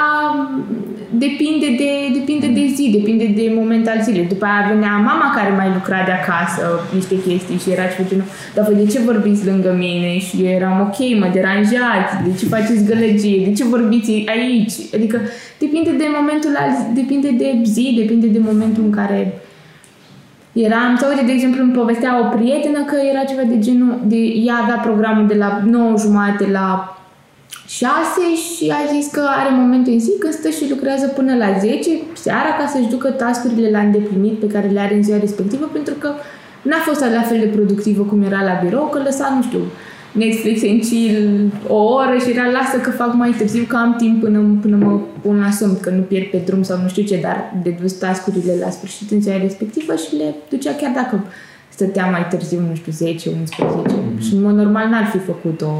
[1.17, 4.25] depinde de, depinde de zi, depinde de moment al zilei.
[4.33, 8.29] După aia venea mama care mai lucra de acasă niște chestii și era ceva genul,
[8.55, 10.19] dar voi de ce vorbiți lângă mine?
[10.19, 14.73] Și eu eram ok, mă deranjați, de ce faceți gălăgie, de ce vorbiți aici?
[14.95, 15.17] Adică
[15.63, 19.19] depinde de momentul al zi, depinde de zi, depinde de momentul în care
[20.53, 24.15] Eram, sau uite, de exemplu, îmi povestea o prietenă că era ceva de genul, de,
[24.17, 26.97] ea avea programul de la 9 jumate la
[27.67, 27.91] 6
[28.55, 31.89] și a zis că are momente în zi când stă și lucrează până la 10
[32.13, 35.93] seara ca să-și ducă tascurile la îndeplinit pe care le are în ziua respectivă pentru
[35.93, 36.09] că
[36.61, 39.59] n-a fost la fel de productivă cum era la birou, că lăsa, nu știu,
[40.11, 44.21] Netflix în chill o oră și era lasă că fac mai târziu că am timp
[44.23, 47.19] până, până mă pun la somn, că nu pierd pe drum sau nu știu ce,
[47.21, 51.15] dar de dus tascurile la sfârșit în ziua respectivă și le ducea chiar dacă
[51.69, 54.21] stătea mai târziu, nu știu, 10, 11 mm-hmm.
[54.25, 55.71] și în mod normal n-ar fi făcut-o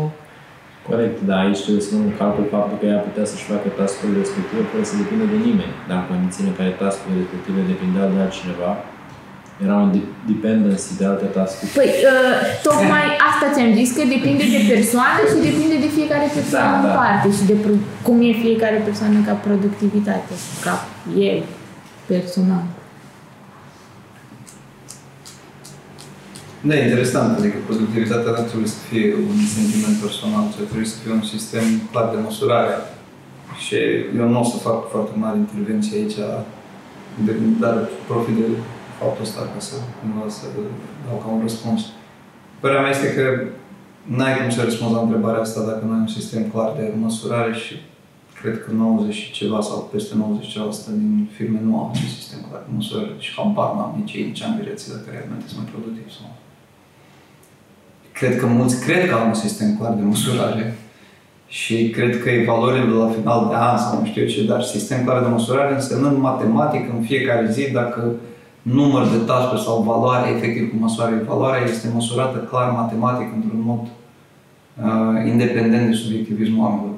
[0.89, 4.21] Corect, dar aici trebuie să nu în calcul faptul că ea putea să-și facă tascurile
[4.23, 5.75] respective fără să depindă de nimeni.
[5.87, 8.71] Dar în condițiile în care tascurile respective depindeau de altcineva,
[9.65, 11.71] era un de- dependency de alte tascuri.
[11.79, 16.71] Păi, uh, tocmai asta ți-am zis, că depinde de persoană și depinde de fiecare persoană
[16.71, 16.93] Da, în da.
[17.03, 20.33] parte și de pro- cum e fiecare persoană ca productivitate,
[20.65, 20.73] ca
[21.29, 21.39] el,
[22.11, 22.63] personal.
[26.67, 30.97] Da, e interesant, adică productivitatea nu trebuie să fie un sentiment personal, ci trebuie să
[31.01, 32.75] fie un sistem clar de măsurare.
[33.63, 33.75] Și
[34.19, 36.17] eu nu o să fac foarte mare intervenție aici,
[37.25, 37.31] de,
[37.63, 37.75] dar
[38.09, 38.45] profit de
[39.01, 40.45] faptul ăsta ca să cumva să
[41.05, 41.81] dau ca un răspuns.
[42.59, 43.25] Părerea mea este că
[44.15, 47.53] n-ai cum să răspunzi la întrebarea asta dacă nu ai un sistem clar de măsurare
[47.63, 47.73] și
[48.41, 51.73] cred că 90 și ceva sau peste 90 și ceva la sută din firme nu
[51.79, 55.45] au un sistem clar de măsurare și habar n-am nici ei, nici angajații dacă realmente
[55.47, 56.35] sunt mai productivi sau nu.
[58.19, 60.65] Cred că mulți cred că au un sistem clar de măsurare
[61.47, 65.03] și cred că evaluările de la final de an sau nu știu ce, dar sistem
[65.05, 68.01] clar de măsurare însemnând matematic în fiecare zi dacă
[68.61, 73.79] număr de task sau valoare, efectiv cu măsoară evaluarea, este măsurată clar matematic într-un mod
[73.81, 76.95] uh, independent de subiectivismul oamenilor.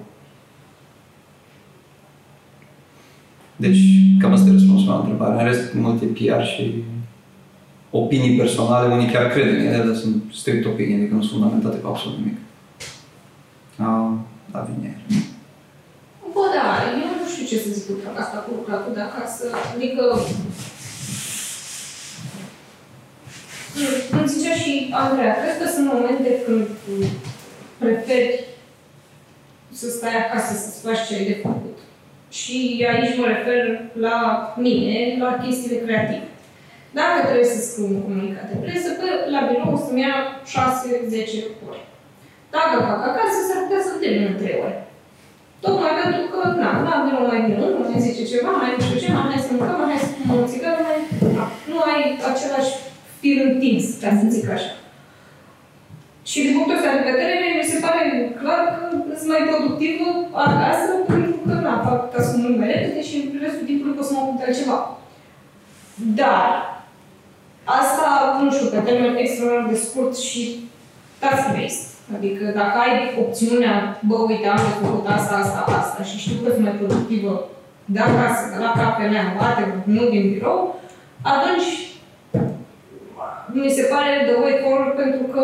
[3.56, 3.82] Deci,
[4.20, 5.42] cam asta e răspunsul la întrebare.
[5.42, 6.84] În rest, multe PR și
[7.92, 11.78] opinii personale, unii chiar cred în ele, dar sunt strict opinii, adică nu sunt fundamentate
[11.78, 12.38] pe absolut nimic.
[13.80, 14.12] Uh,
[14.52, 15.02] da, vine iar.
[16.34, 16.68] Bă, da,
[17.04, 19.44] eu nu știu ce să zic cu treaba asta cu lucratul de acasă.
[19.74, 20.04] Adică...
[24.16, 24.72] Îmi zicea și
[25.04, 26.68] Andreea, cred că sunt momente când
[27.78, 28.44] preferi
[29.80, 31.78] să stai acasă, să-ți faci ce ai de făcut.
[32.40, 32.58] Și
[32.92, 33.62] aici mă refer
[34.08, 34.18] la
[34.66, 36.28] mine, la chestiile creative.
[37.00, 41.70] Dacă trebuie să scriu un comunicat de presă, că la birou o să-mi ia 6-10
[41.70, 41.84] ori.
[42.56, 44.78] Dacă fac acasă, s-ar putea să termin în 3 ore.
[45.64, 49.00] Tocmai pentru că, na, la birou mai vine unul, mai zice ceva, mai nu știu
[49.02, 51.00] ce, mai hai să mâncăm, mai hai să fumăm o țigară, mai...
[51.70, 52.74] Nu ai același
[53.24, 54.72] fir întins, ca să zic așa.
[56.30, 58.02] Și din punctul ăsta de vedere, mi se pare
[58.42, 58.62] clar
[59.08, 60.08] că sunt mai productivă
[60.46, 64.22] acasă, pentru că, na, fac task mult mai repede și restul timpului pot să mă
[64.24, 64.78] ocup de altceva.
[66.20, 66.50] Dar,
[67.80, 68.06] asta,
[68.42, 70.42] nu știu, pe termen extraordinar de scurt și
[71.22, 71.88] task-based.
[72.16, 73.76] Adică dacă ai opțiunea,
[74.08, 77.34] bă, uite, am de făcut asta, asta, asta și știu că sunt mai productivă
[77.86, 80.80] de acasă, de la cafenea, whatever, nu din birou,
[81.22, 81.70] atunci
[83.54, 85.44] mi se pare the way forward pentru că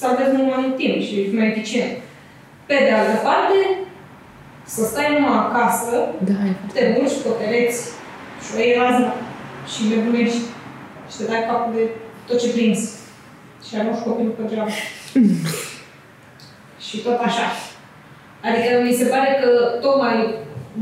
[0.00, 1.92] salvezi mult mai mult timp și ești mai eficient.
[2.68, 3.58] Pe de altă parte,
[4.74, 5.90] să stai numai acasă,
[6.30, 6.72] Da, e foarte...
[6.74, 7.80] te urci pe pereți
[8.44, 9.12] și o iei razna
[9.72, 10.42] și nebunești
[11.10, 11.84] și te dai capul de
[12.26, 12.86] tot ce prinzi.
[13.66, 14.70] Și arunci copilul pe geamă.
[16.86, 17.46] și tot așa.
[18.46, 19.48] Adică mi se pare că
[19.84, 20.16] tocmai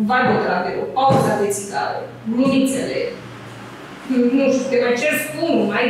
[0.09, 1.99] vibe de la birou, pauza de țigară,
[2.37, 2.99] minițele,
[4.37, 5.87] nu știu, te mai cer spun, mai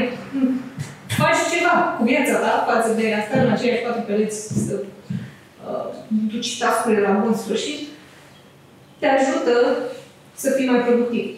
[1.07, 4.75] faci ceva cu viața ta față de a sta în aceiași patru pereți să
[5.69, 5.87] uh,
[6.33, 7.89] duci tascurile la bun sfârșit,
[8.99, 9.79] te ajută
[10.35, 11.37] să fii mai productiv.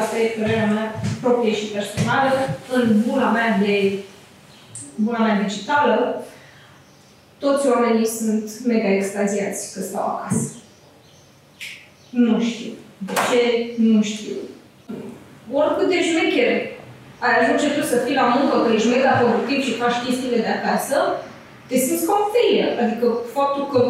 [0.00, 2.30] Asta e părerea mea proprie și personală.
[2.72, 3.98] În buna mea de
[4.94, 6.24] buna mea digitală,
[7.38, 10.50] toți oamenii sunt mega extaziați că stau acasă.
[12.10, 12.72] Nu știu.
[12.98, 13.74] De ce?
[13.82, 14.34] Nu știu.
[15.60, 16.56] Oricât de șmechere
[17.24, 20.52] ai ajunge tu să fii la muncă, că ești mega productiv și faci chestiile de
[20.58, 20.96] acasă,
[21.68, 22.70] te simți ca un failure.
[22.82, 23.80] Adică faptul că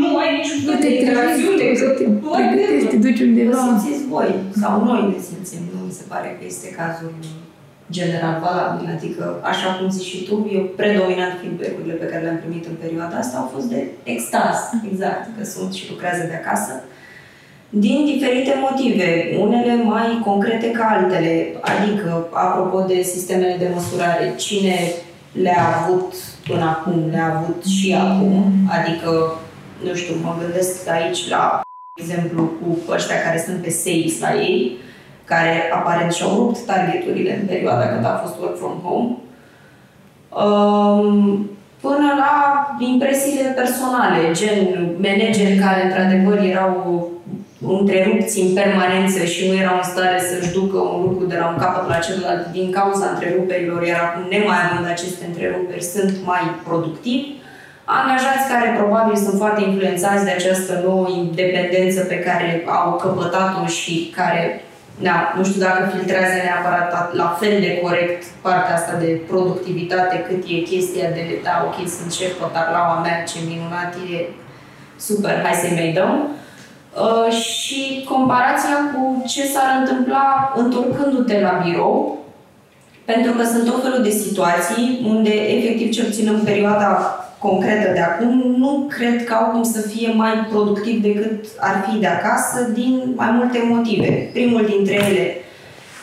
[0.00, 2.88] nu ai niciun Nu fel te de interacțiune, trezești, că să te tu ai pregătești,
[2.92, 3.04] te gândul.
[3.06, 3.62] duci Vă undeva.
[3.66, 4.30] simțiți voi,
[4.62, 7.12] sau noi ne simțim, nu mi se pare că este cazul
[7.98, 12.64] general valabil, adică, așa cum zici și tu, eu predominant feedback-urile pe care le-am primit
[12.70, 13.80] în perioada asta au fost de
[14.14, 14.56] extaz,
[14.90, 16.72] exact, că sunt și lucrează de acasă,
[17.74, 24.78] din diferite motive, unele mai concrete ca altele, adică, apropo de sistemele de măsurare, cine
[25.32, 26.14] le-a avut
[26.46, 29.38] până acum, le-a avut și acum, adică,
[29.84, 31.60] nu știu, mă gândesc aici la
[32.00, 34.76] exemplu cu ăștia care sunt pe sales la ei,
[35.24, 39.16] care aparent și-au rupt targeturile în perioada când a fost work from home,
[40.44, 47.11] um, până la impresiile personale, gen manageri care într-adevăr erau
[47.68, 51.58] întrerupți în permanență și nu erau în stare să-și ducă un lucru de la un
[51.64, 57.28] capăt la celălalt din cauza întreruperilor, iar acum, nemai având aceste întreruperi, sunt mai productivi.
[57.84, 64.12] Angajați care probabil sunt foarte influențați de această nouă independență pe care au căpătat-o și
[64.18, 64.42] care,
[65.06, 70.42] da, nu știu dacă filtrează neapărat la fel de corect partea asta de productivitate cât
[70.54, 74.18] e chestia de, da, ok, sunt șef pe tarlaua mea, ce minunat e,
[74.96, 76.12] super, hai să-i mai dăm.
[76.20, 76.41] Uh,
[77.30, 82.18] și comparația cu ce s-ar întâmpla întorcându-te la birou,
[83.04, 88.00] pentru că sunt tot felul de situații unde, efectiv, cel puțin în perioada concretă de
[88.00, 92.70] acum, nu cred că au cum să fie mai productiv decât ar fi de acasă,
[92.74, 94.30] din mai multe motive.
[94.32, 95.36] Primul dintre ele,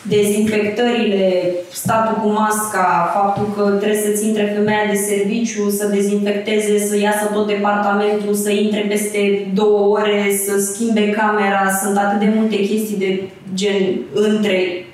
[0.02, 7.00] dezinfectările, statul cu masca, faptul că trebuie să-ți intre femeia de serviciu, să dezinfecteze, să
[7.00, 12.56] iasă tot departamentul, să intre peste două ore, să schimbe camera, sunt atât de multe
[12.56, 14.86] chestii de gen între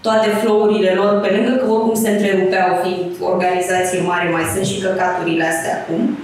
[0.00, 4.80] toate flow-urile lor, pe lângă că oricum se întrerupeau fiind organizație mare, mai sunt și
[4.80, 6.18] căcaturile astea acum.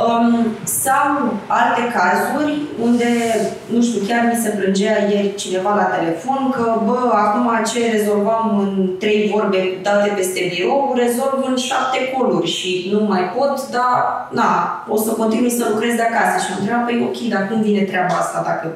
[0.00, 1.08] Um, sau
[1.46, 3.10] alte cazuri unde,
[3.74, 8.58] nu știu, chiar mi se plângea ieri cineva la telefon că, bă, acum ce rezolvam
[8.64, 13.96] în trei vorbe date peste birou, rezolv în șapte coluri și nu mai pot, dar,
[14.30, 14.50] na,
[14.88, 16.34] o să continui să lucrez de acasă.
[16.38, 18.66] Și am întrebat, păi ok, dar cum vine treaba asta dacă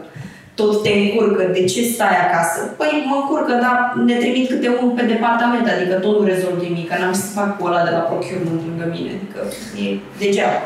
[0.55, 2.61] tot te încurcă, de ce stai acasă?
[2.81, 3.77] Păi mă încurcă, dar
[4.09, 7.59] ne trimit câte unul pe departament, adică tot nu rezolv nimic, că n-am să fac
[7.59, 9.41] cu ăla de la procurement lângă mine, adică
[9.83, 9.87] e
[10.23, 10.61] degeaba.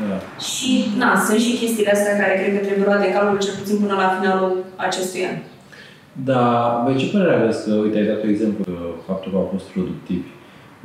[0.00, 0.16] Da.
[0.48, 0.70] Și,
[1.00, 3.94] na, sunt și chestiile astea care cred că trebuie luate în calcul cel puțin până
[4.02, 4.52] la finalul
[4.86, 5.36] acestui an.
[6.30, 6.44] Da,
[6.84, 8.76] voi ce părere aveți că, uite, ai dat un exemplu, că
[9.08, 10.30] faptul că au fost productivi.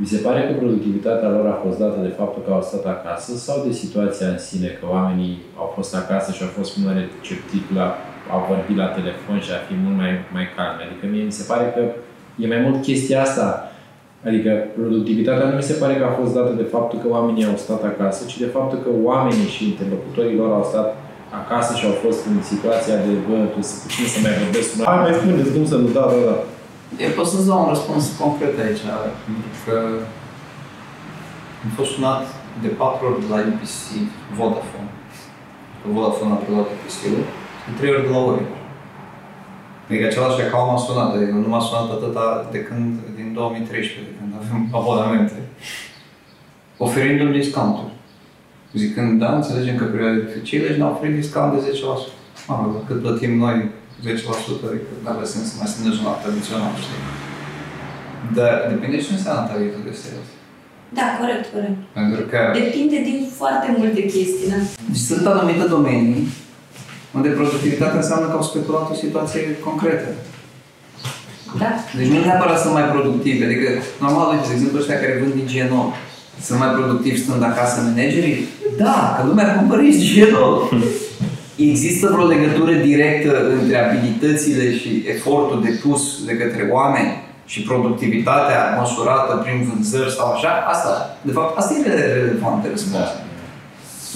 [0.02, 3.32] Vi se pare că productivitatea lor a fost dată de faptul că au stat acasă
[3.46, 6.98] sau de situația în sine, că oamenii au fost acasă și au fost mult mai
[7.02, 7.88] receptivi la
[8.36, 10.86] a vorbi la telefon și a fi mult mai, mai calmi?
[10.86, 11.82] Adică mie mi se pare că
[12.42, 13.46] e mai mult chestia asta.
[14.28, 17.58] Adică productivitatea nu mi se pare că a fost dată de faptul că oamenii au
[17.66, 20.90] stat acasă, ci de faptul că oamenii și interlocutorii lor au stat
[21.42, 24.76] acasă și au fost în situația de, bă, tu să puțin să mai vorbesc cu
[24.78, 24.88] noi.
[24.90, 26.38] Hai, mai spuneți cum să nu, da, da, da.
[27.06, 28.84] Eu pot să-ți dau un răspuns concret aici,
[29.26, 29.76] pentru că
[31.64, 32.24] am fost sunat
[32.64, 33.76] de patru ori de la UPC
[34.38, 34.92] Vodafone.
[35.80, 37.24] Că Vodafone a preluat UPC-ul,
[37.66, 38.44] de trei ori de la Ori.
[39.88, 44.13] Adică același account m-a sunat, adică nu m-a sunat atâta de când, din 2013, de
[44.17, 45.38] când avem abonamente,
[46.86, 47.93] oferindu-mi discounturi.
[48.82, 51.67] Zicând, da, înțelegem că perioade dificile și ne-au oferit discount de 10%.
[52.47, 53.58] Mă rog, cât plătim noi
[54.06, 54.10] 10%,
[54.69, 57.02] adică nu are sens să mai se mergem la tradițional, știi?
[58.38, 60.30] Dar depinde ce înseamnă targetul de sales.
[60.97, 61.78] Da, corect, corect.
[61.99, 64.60] Pentru că Depinde din foarte multe chestii, da?
[64.88, 66.21] deci sunt anumite domenii
[67.17, 70.10] Unde productivitatea înseamnă că au speculat o situație concretă.
[71.58, 71.72] Da?
[71.98, 73.44] Deci nu neapărat sunt mai productivi.
[73.44, 73.68] Adică,
[74.00, 75.88] normal, uite, de exemplu, ăștia care vând digenol,
[76.46, 78.38] sunt mai productivi stând acasă managerii?
[78.78, 80.54] Da, că lumea cumpără digenol.
[81.56, 87.12] Există vreo legătură directă între abilitățile și efortul depus de către oameni
[87.46, 90.52] și productivitatea măsurată prin vânzări sau așa?
[90.74, 93.10] Asta, de fapt, asta e relevant de răspuns.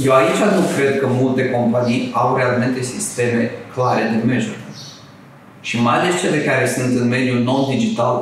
[0.06, 4.63] Eu aici nu cred că multe companii au realmente sisteme clare de measurement.
[5.68, 8.16] Și mai ales cele care sunt în mediul non-digital,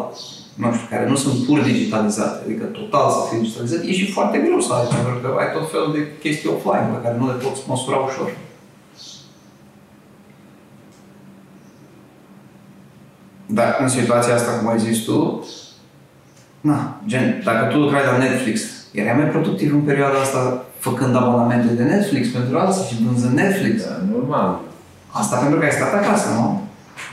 [0.56, 4.38] nu știu, care nu sunt pur digitalizate, adică total să fie digitalizate, e și foarte
[4.38, 7.44] greu să ai, pentru că ai tot felul de chestii offline pe care nu le
[7.44, 8.30] poți măsura ușor.
[13.46, 15.46] Dar în situația asta, cum ai zis tu,
[16.62, 21.74] na, gen, dacă tu lucrai la Netflix, erai mai productiv în perioada asta făcând abonamente
[21.74, 23.84] de Netflix pentru alții și vânzând Netflix.
[23.84, 24.60] Da, normal.
[25.12, 26.70] Asta pentru că ai stat acasă, nu?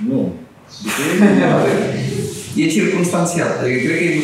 [0.08, 0.32] Nu.
[2.56, 3.48] e circunstanțial.
[3.60, 4.20] Adică cred că e,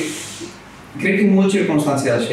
[0.99, 2.33] cred că e mult circunstanțial și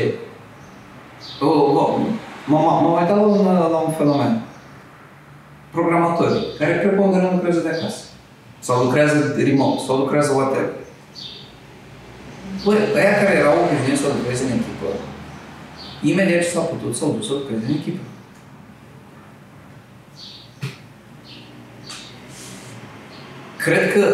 [1.40, 2.00] oh, oh,
[2.46, 4.42] m-am uitat la un, la un fenomen.
[5.72, 8.04] Programatori care preponderent lucrează de acasă.
[8.60, 10.70] Sau lucrează remote, sau lucrează whatever.
[12.64, 14.90] Băi, ăia care erau obișnuiți să lucreze în echipă,
[16.02, 18.04] imediat ce s-a putut, s-au dus să lucreze în echipă.
[23.64, 24.06] Cred că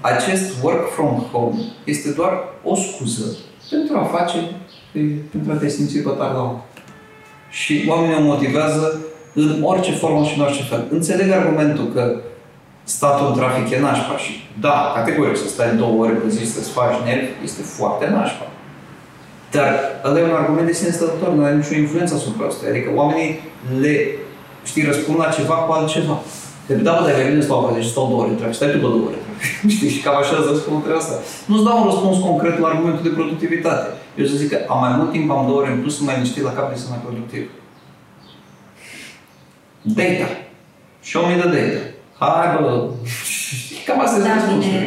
[0.00, 2.32] acest work from home este doar
[2.64, 3.36] o scuză
[3.70, 4.38] pentru a face,
[5.30, 6.60] pentru a te simți bătar la om.
[7.50, 9.00] Și oamenii o motivează
[9.34, 10.86] în orice formă și în orice fel.
[10.90, 12.20] Înțeleg argumentul că
[12.84, 16.70] statul în trafic e nașpa și da, categoric, să stai două ore pe zi să-ți
[16.70, 18.46] faci nervi este foarte nașpa.
[19.50, 19.68] Dar
[20.04, 22.66] ăla e un argument de sine stătător, nu are nicio influență asupra asta.
[22.68, 23.40] Adică oamenii
[23.80, 24.08] le,
[24.64, 26.22] știi, răspund la ceva cu altceva.
[26.66, 28.90] Că da, bă, dacă vine stau deci stau două ore în trafic, stai tu pe
[28.94, 29.18] două ore
[29.74, 31.14] Știi, și cam așa îți răspund între asta.
[31.48, 33.86] Nu-ți dau un răspuns concret la argumentul de productivitate.
[34.20, 36.16] Eu să zic că am mai mult timp, am două ore în plus, sunt mai
[36.16, 37.44] liniștit la cap de sunt mai productiv.
[39.98, 40.28] Data.
[41.10, 41.82] Show me the data.
[42.20, 42.72] Hai, bă,
[43.86, 44.82] cam asta Da, este bine,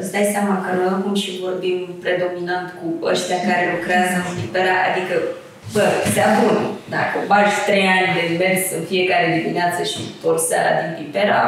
[0.00, 4.76] îți dai seama că noi acum și vorbim predominant cu ăștia care lucrează în Libera,
[4.88, 5.14] adică,
[5.72, 6.56] bă, se bun,
[6.96, 11.42] dacă bagi trei ani de mers în fiecare dimineață și tor seara din Pipera,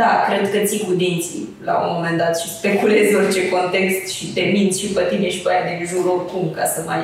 [0.00, 4.24] da, cred că ții cu dinții la un moment dat și speculezi orice context și
[4.34, 7.00] te minți și pe tine și pe aia din jur oricum ca să mai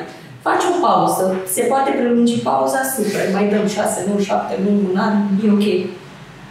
[0.47, 1.25] faci o pauză.
[1.55, 5.67] Se poate prelungi pauza, super, mai dăm șase luni, șapte luni, un an, e ok.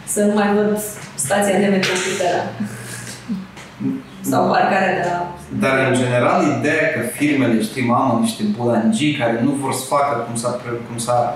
[0.06, 0.78] Să nu mai văd
[1.14, 2.42] stația de metro Pipera.
[4.30, 5.35] Sau parcarea de la...
[5.48, 10.16] Dar, în general, ideea că firmele, știi, mamă, niște bulangii care nu vor să facă
[10.26, 11.34] cum s-a, pre- cum s-a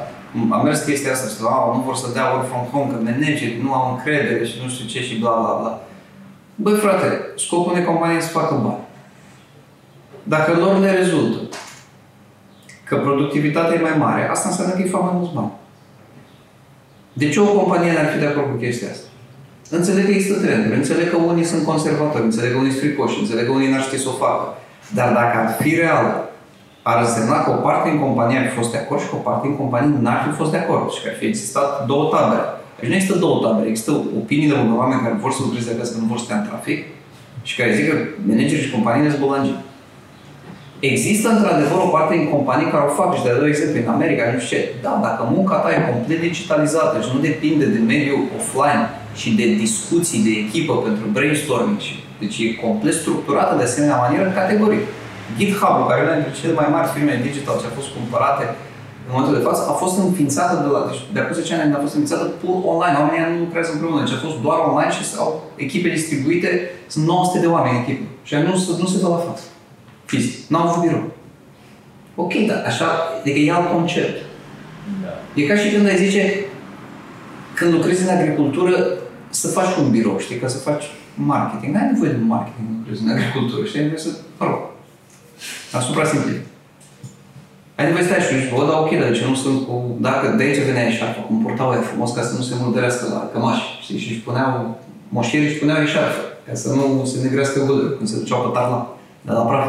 [0.51, 3.61] a mers chestia asta, știu, au, nu vor să dea work from home, că managerii
[3.63, 5.81] nu au încredere și nu știu ce și bla bla bla.
[6.55, 8.85] Băi, frate, scopul unei companii e să facă bani.
[10.23, 11.57] Dacă lor le rezultă
[12.85, 15.53] că productivitatea e mai mare, asta înseamnă că îi fac mai mulți bani.
[17.13, 19.07] De ce o companie n-ar fi de acord cu chestia asta?
[19.79, 23.45] Înțeleg că există trenduri, înțeleg că unii sunt conservatori, înțeleg că unii sunt fricoși, înțeleg
[23.47, 24.45] că unii n-ar ști să o facă.
[24.99, 26.07] Dar dacă ar fi real,
[26.83, 29.27] ar însemna că o parte din companie ar fi fost de acord și că o
[29.29, 32.45] parte din companie n-ar fi fost de acord și că ar fi existat două tabere.
[32.79, 36.01] Deci nu există două tabere, există opiniile unor oameni care vor să lucreze acasă, că
[36.01, 36.79] nu vor să stea în trafic
[37.49, 37.95] și care zic că
[38.29, 39.59] managerii și companiile sunt bolangii.
[40.93, 44.23] Există într-adevăr o parte din companii care o fac și de dau exemplu în America,
[44.35, 44.61] nu știu ce.
[44.85, 49.47] Da, dacă munca ta e complet digitalizată și nu depinde de mediul offline și de
[49.65, 54.85] discuții de echipă pentru brainstorming, și, deci e complet structurată de asemenea manieră în categorii.
[55.39, 58.45] GitHub-ul, care e una dintre cele mai mari firme digital ce a fost cumpărate
[59.11, 61.85] în momentul de față, a fost înființată de la, deci de acum 10 ani a
[61.85, 62.97] fost înființată pur online.
[62.99, 65.31] Oamenii nu lucrează împreună, deci a fost doar online și au
[65.65, 66.49] echipe distribuite,
[66.93, 68.05] sunt 900 de oameni în echipă.
[68.29, 69.45] Și nu, nu se dă la față.
[70.11, 70.35] Fizic.
[70.51, 71.05] N-au avut birou.
[72.15, 72.89] Ok, dar așa,
[73.21, 74.17] adică e alt concept.
[75.03, 75.13] Da.
[75.35, 76.23] E ca și când ai zice,
[77.55, 78.77] când lucrezi în agricultură,
[79.31, 81.75] să faci un birou, știi, ca să faci marketing.
[81.75, 84.61] N-ai nevoie de marketing când lucrezi în agricultură, știi, ai nevoie să, mă rog,
[85.79, 86.41] asupra simplii.
[87.79, 89.75] Ai nevoie să stai și zici, bă, da, ok, dar de ce nu sunt cu...
[90.09, 93.31] Dacă de aici venea eșarfa, cum purtau aia frumos ca să nu se murdărească la
[93.33, 94.79] cămași, știi, și își puneau,
[95.09, 98.81] moșierii își puneau eșarfă, ca să nu se negrească vâdul când se duceau pe tarla,
[99.27, 99.69] de la praf.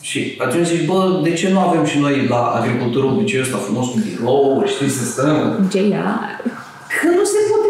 [0.00, 3.86] Și atunci zici, bă, de ce nu avem și noi la agricultură obiceiul ăsta frumos
[3.88, 5.66] cu birouri, știi, să stăm?
[5.68, 6.40] Genial.
[6.96, 7.61] Că nu se potrivește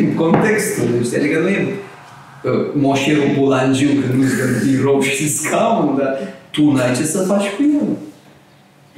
[0.00, 1.18] în contextul, știi?
[1.18, 6.12] Adică nu e uh, moșierul bulangiu când nu-ți dă birou și scaun, dar
[6.50, 7.88] tu n-ai ce să faci cu el.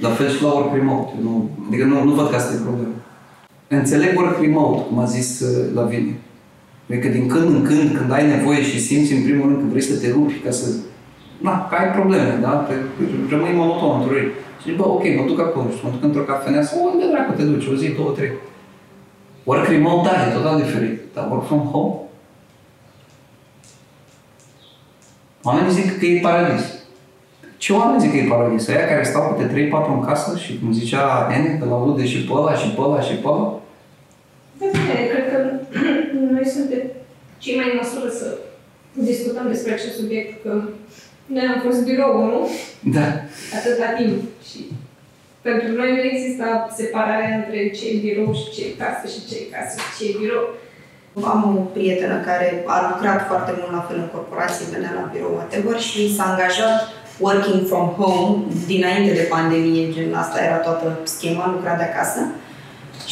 [0.04, 1.12] La fel și la work remote.
[1.22, 2.94] Nu, adică nu, nu văd că asta e problema.
[3.68, 6.18] Înțeleg work remote, cum a zis uh, Lavinia.
[6.88, 9.90] Adică din când în când, când ai nevoie și simți în primul rând că vrei
[9.90, 10.66] să te rupi ca să...
[11.46, 12.52] Na, că ai probleme, da?
[12.66, 12.74] Te,
[13.30, 14.24] rămâi monoton într-o zi.
[14.60, 17.32] Și zici, bă, ok, mă duc acolo și mă duc într-o cafenea sau unde dracu
[17.36, 18.32] te duci, o zi, două, trei.
[19.50, 21.00] Work remote, da, e total diferit.
[21.14, 21.94] Dar work from home?
[25.42, 26.64] Oamenii zic că e paradis.
[27.58, 28.68] Ce oameni zic că e paradis?
[28.68, 32.32] Aia care stau câte 3-4 în casă și cum zicea Ene, că l-aude și pe
[32.32, 33.60] ăla și pe ăla și pe ăla?
[34.58, 35.38] Da, bine, cred că
[36.34, 36.82] noi suntem
[37.38, 38.38] cei mai în măsură să
[38.92, 40.62] discutăm despre acest subiect, că
[41.26, 42.48] noi am fost birou, nu?
[42.96, 43.06] Da.
[43.58, 44.22] Atâta timp.
[44.48, 44.58] Și
[45.48, 46.44] pentru noi nu există
[46.80, 50.02] separarea între ce e birou și ce e casă și ce e casă și ce
[50.10, 50.46] e birou.
[51.32, 55.32] Am o prietenă care a lucrat foarte mult la fel în corporație, venea la birou,
[55.38, 56.78] whatever, și s-a angajat
[57.26, 58.30] working from home
[58.66, 62.20] dinainte de pandemie, gen asta era toată schema, lucra de acasă.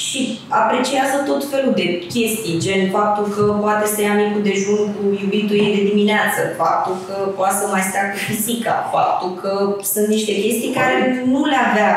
[0.04, 0.20] Și
[0.62, 5.56] apreciază tot felul de chestii, gen faptul că poate să ia micul dejun cu iubitul
[5.64, 9.52] ei de dimineață, faptul că poate să mai stea cu pisica, faptul că
[9.92, 10.96] sunt niște chestii care
[11.32, 11.92] nu le avea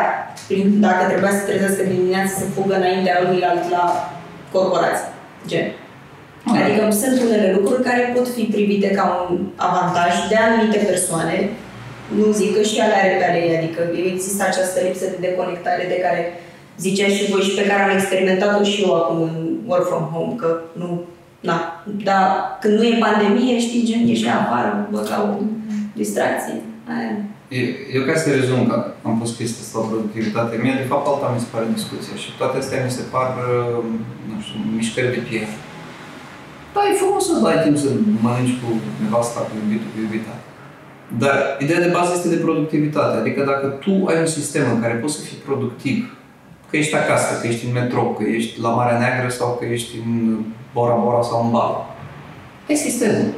[0.47, 3.39] prin, dacă trebuia să trezească dimineața să fugă înaintea lui
[3.75, 3.85] la
[4.53, 5.09] corporație.
[5.49, 5.67] Gen.
[6.59, 11.37] Adică sunt unele lucruri care pot fi privite ca un avantaj de anumite persoane,
[12.17, 13.81] nu zic că și ale are pe ale ei, adică
[14.13, 16.21] există această lipsă de deconectare de care
[16.77, 20.33] ziceați și voi și pe care am experimentat-o și eu acum în work from home,
[20.35, 21.01] că nu,
[21.39, 22.23] na, dar
[22.61, 25.43] când nu e pandemie, știi, gen, ești afară, bă, ca o
[25.93, 26.61] distracție.
[26.95, 27.13] Aia.
[27.59, 28.75] Eu, eu ca să rezum, că
[29.07, 32.29] am pus chestia asta la productivitate, mie de fapt alta mi se pare discuția și
[32.39, 33.83] toate astea mi se par, uh,
[34.29, 35.55] nu știu, mișcări de piele.
[36.73, 37.89] Da, e frumos să ai timp să
[38.25, 38.69] mănânci cu
[39.03, 40.33] nevasta, cu iubitul, cu iubita.
[41.23, 43.15] Dar ideea de bază este de productivitate.
[43.17, 45.97] Adică dacă tu ai un sistem în care poți să fii productiv,
[46.71, 49.93] că ești acasă, că ești în metrou, că ești la Marea Neagră sau că ești
[50.05, 50.39] în
[50.73, 51.95] Bora Bora sau în Bala.
[52.67, 53.29] E sistemul.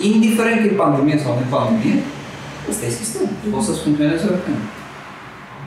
[0.00, 1.98] Indiferent că e pandemie sau nu e pandemie,
[2.70, 3.58] ăsta e sistemul.
[3.58, 4.62] O să-ți funcționeze oricând.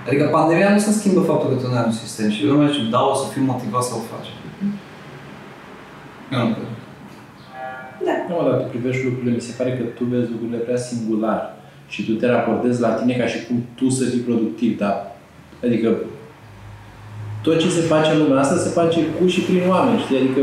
[0.07, 2.89] Adică pandemia nu se schimbă faptul că tu nu ai un sistem și lumea zice,
[2.95, 4.31] da, o să fiu motivat să o faci.
[6.33, 6.73] Eu nu cred.
[8.29, 11.41] Nu, dar tu privești lucrurile, mi se pare că tu vezi lucrurile prea singular
[11.87, 14.95] și tu te raportezi la tine ca și cum tu să fii productiv, dar
[15.63, 15.89] adică
[17.45, 20.19] tot ce se face în lumea asta se face cu și prin oameni, știi?
[20.21, 20.41] Adică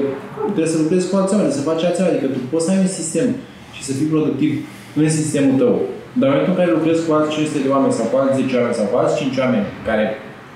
[0.55, 2.83] trebuie să lucrezi cu alți oameni, să faci alți oameni, adică tu poți să ai
[2.87, 3.29] un sistem
[3.77, 4.53] și să fii productiv
[5.01, 5.75] în sistemul tău.
[6.19, 8.57] Dar în momentul în care lucrezi cu alți 500 de oameni sau cu alți 10
[8.59, 10.05] oameni sau cu alți 5 oameni care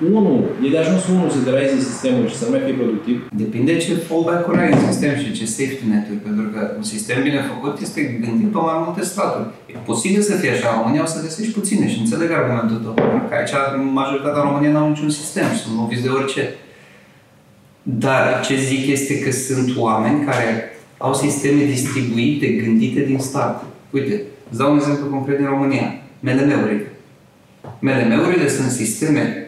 [0.04, 3.28] unul, e de ajuns unul să deraieze sistemul și să nu mai fie productiv.
[3.42, 7.40] Depinde ce fallback-uri ai în sistem și ce safety net-uri, pentru că un sistem bine
[7.52, 9.48] făcut este gândit pe mai multe straturi.
[9.72, 12.94] E posibil să fie așa, în România o să găsești puține și înțeleg argumentul tău,
[13.28, 13.54] că aici
[13.92, 16.54] majoritatea României n-au niciun sistem, sunt loviți de orice.
[17.82, 23.64] Dar ce zic este că sunt oameni care au sisteme distribuite, gândite din start.
[23.90, 25.86] Uite, îți dau un exemplu concret din România.
[26.20, 26.90] MLM-urile.
[27.80, 29.45] MLM-urile sunt sisteme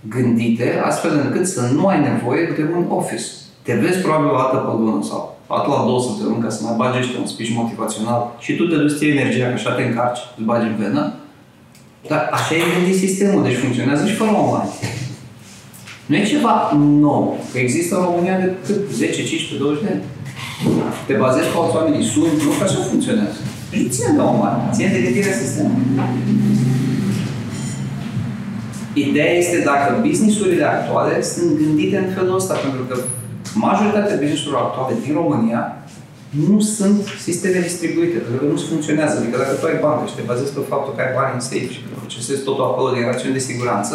[0.00, 3.28] gândite astfel încât să nu ai nevoie de un office.
[3.62, 6.60] Te vezi probabil o dată pe lună sau o dată la două săptămâni ca să
[6.62, 10.22] mai bagi ăștia un speech motivațional și tu te duci energia, că așa te încarci,
[10.36, 11.02] îți bagi în venă.
[12.10, 14.74] Dar așa e gândit sistemul, deci funcționează și fără online.
[16.08, 16.54] Nu e ceva
[17.06, 18.80] nou, că există în România de cât?
[18.92, 20.02] 10, 15, 20 de ani.
[21.06, 23.38] Te bazezi pe alți oameni, suni, nu că așa funcționează.
[23.70, 25.86] Deci nu ține de online, ține de gândirea sistemului.
[29.06, 32.94] Ideea este dacă businessurile actuale sunt gândite în felul ăsta, pentru că
[33.66, 35.62] majoritatea businessurilor actuale din România
[36.48, 39.14] nu sunt sisteme distribuite, pentru că nu funcționează.
[39.16, 41.70] Adică dacă tu ai bancă și te bazezi pe faptul că ai bani în safe
[41.74, 43.94] și că procesezi totul acolo din rațiuni de siguranță,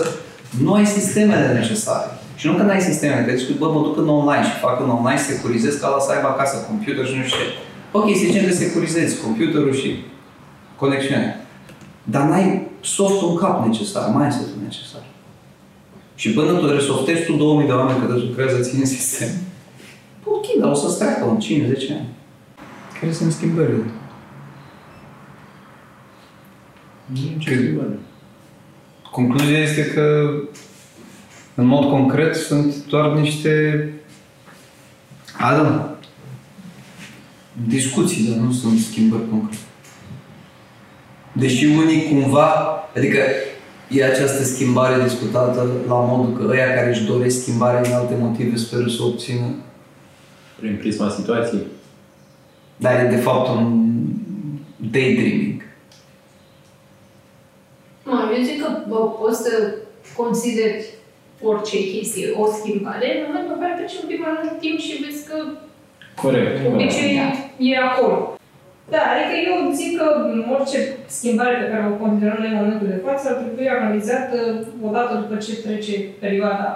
[0.63, 2.09] nu ai sistemele necesare.
[2.39, 4.75] Și nu că nu ai sistemele, că zici, bă, mă duc în online și fac
[4.83, 7.47] în online, securizez ca la să aibă acasă computer și nu știu ce.
[7.97, 9.89] Ok, să zicem că securizezi computerul și
[10.81, 11.31] conexiunea.
[12.13, 12.47] Dar n-ai
[12.83, 15.01] softul în cap necesar, mindset-ul necesar.
[16.15, 19.29] Și până tu resoftezi tu 2000 de oameni care lucrează ție în sistem,
[20.23, 21.39] ok, dar o să-ți treacă în 5-10
[21.89, 22.07] ani.
[22.99, 23.83] Care sunt schimbările?
[23.83, 23.91] Că...
[29.11, 30.29] Concluzia este că,
[31.55, 33.93] în mod concret, sunt doar niște
[35.39, 35.95] Adam,
[37.67, 39.63] discuții, dar nu sunt schimbări concrete.
[41.33, 43.19] Deși unii cumva, adică
[43.89, 48.55] e această schimbare discutată la modul că ăia care își doresc schimbare din alte motive
[48.57, 49.45] speră să o obțină.
[50.59, 51.61] Prin prisma situației.
[52.77, 53.93] Dar e de fapt un
[54.91, 55.61] daydreaming.
[58.03, 59.75] Nu, eu zic că bă, poți să
[60.15, 60.85] consideri
[61.41, 65.03] orice chestie, o schimbare, în momentul în care trece un pic mai mult timp și
[65.03, 65.35] vezi că
[66.21, 66.67] Corect.
[66.73, 67.21] obicei
[67.57, 68.37] e acolo.
[68.91, 70.05] Da, adică eu zic că
[70.55, 70.79] orice
[71.17, 74.37] schimbare pe care o considerăm noi în momentul de față ar trebui analizată
[74.87, 76.67] odată după ce trece perioada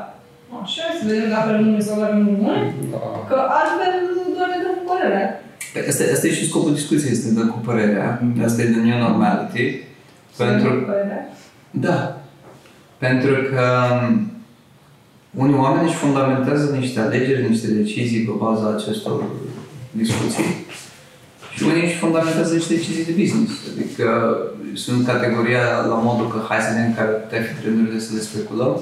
[0.61, 2.61] așa, să vedem dacă rămâne sau dacă nu rămâne,
[3.29, 3.91] că altfel
[4.35, 5.27] doar ne dăm cu părerea.
[5.89, 8.21] Asta, asta e și scopul discuției, este dă cu părerea.
[8.45, 9.63] Asta e the new normality.
[10.35, 11.21] Să ne Pentru dăm cu părerea.
[11.85, 11.97] Da.
[12.97, 14.31] Pentru că um,
[15.43, 19.23] unii oameni își fundamentează niște alegeri, niște decizii pe baza acestor
[19.91, 20.45] discuții.
[21.57, 23.53] Și unii își fundamentează niște decizii de business.
[23.71, 24.07] Adică
[24.83, 28.27] sunt categoria la modul că hai să vedem care ar putea fi trendurile să le
[28.29, 28.73] speculăm.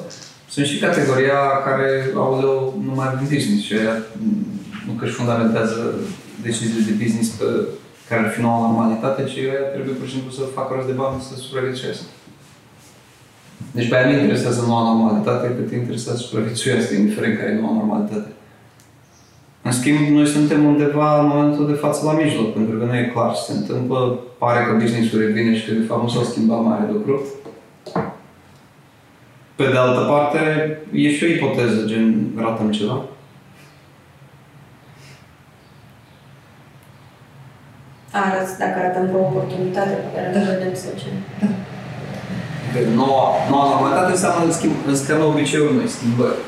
[0.54, 1.90] Sunt și categoria care
[2.24, 2.32] au
[2.88, 4.46] numai din business și aia mm,
[4.88, 5.80] nu că își fundamentează
[6.46, 7.48] deciziile de business pe
[8.10, 11.00] care ar fi noua normalitate, ci aia trebuie pur și simplu să facă rost de
[11.02, 12.08] bani să supraviețuiască.
[13.78, 17.62] Deci pe aia nu interesează noua normalitate, cât îi interesează să supraviețuiască, indiferent care e
[17.62, 18.30] noua normalitate.
[19.68, 23.12] În schimb, noi suntem undeva în momentul de față la mijloc, pentru că nu e
[23.14, 24.20] clar ce se întâmplă.
[24.38, 27.22] Pare că business-ul revine și că de fapt nu s-au schimbat mare lucru.
[29.56, 30.40] Pe de altă parte,
[30.92, 33.02] e și o ipoteză, gen ratăm ceva.
[38.12, 41.10] Arăți dacă arătăm vreo oportunitate pe care nu vedem sau ce.
[42.74, 46.40] Că Noua, noua normalitate înseamnă schimb, înseamnă obiceiuri noi, schimbări.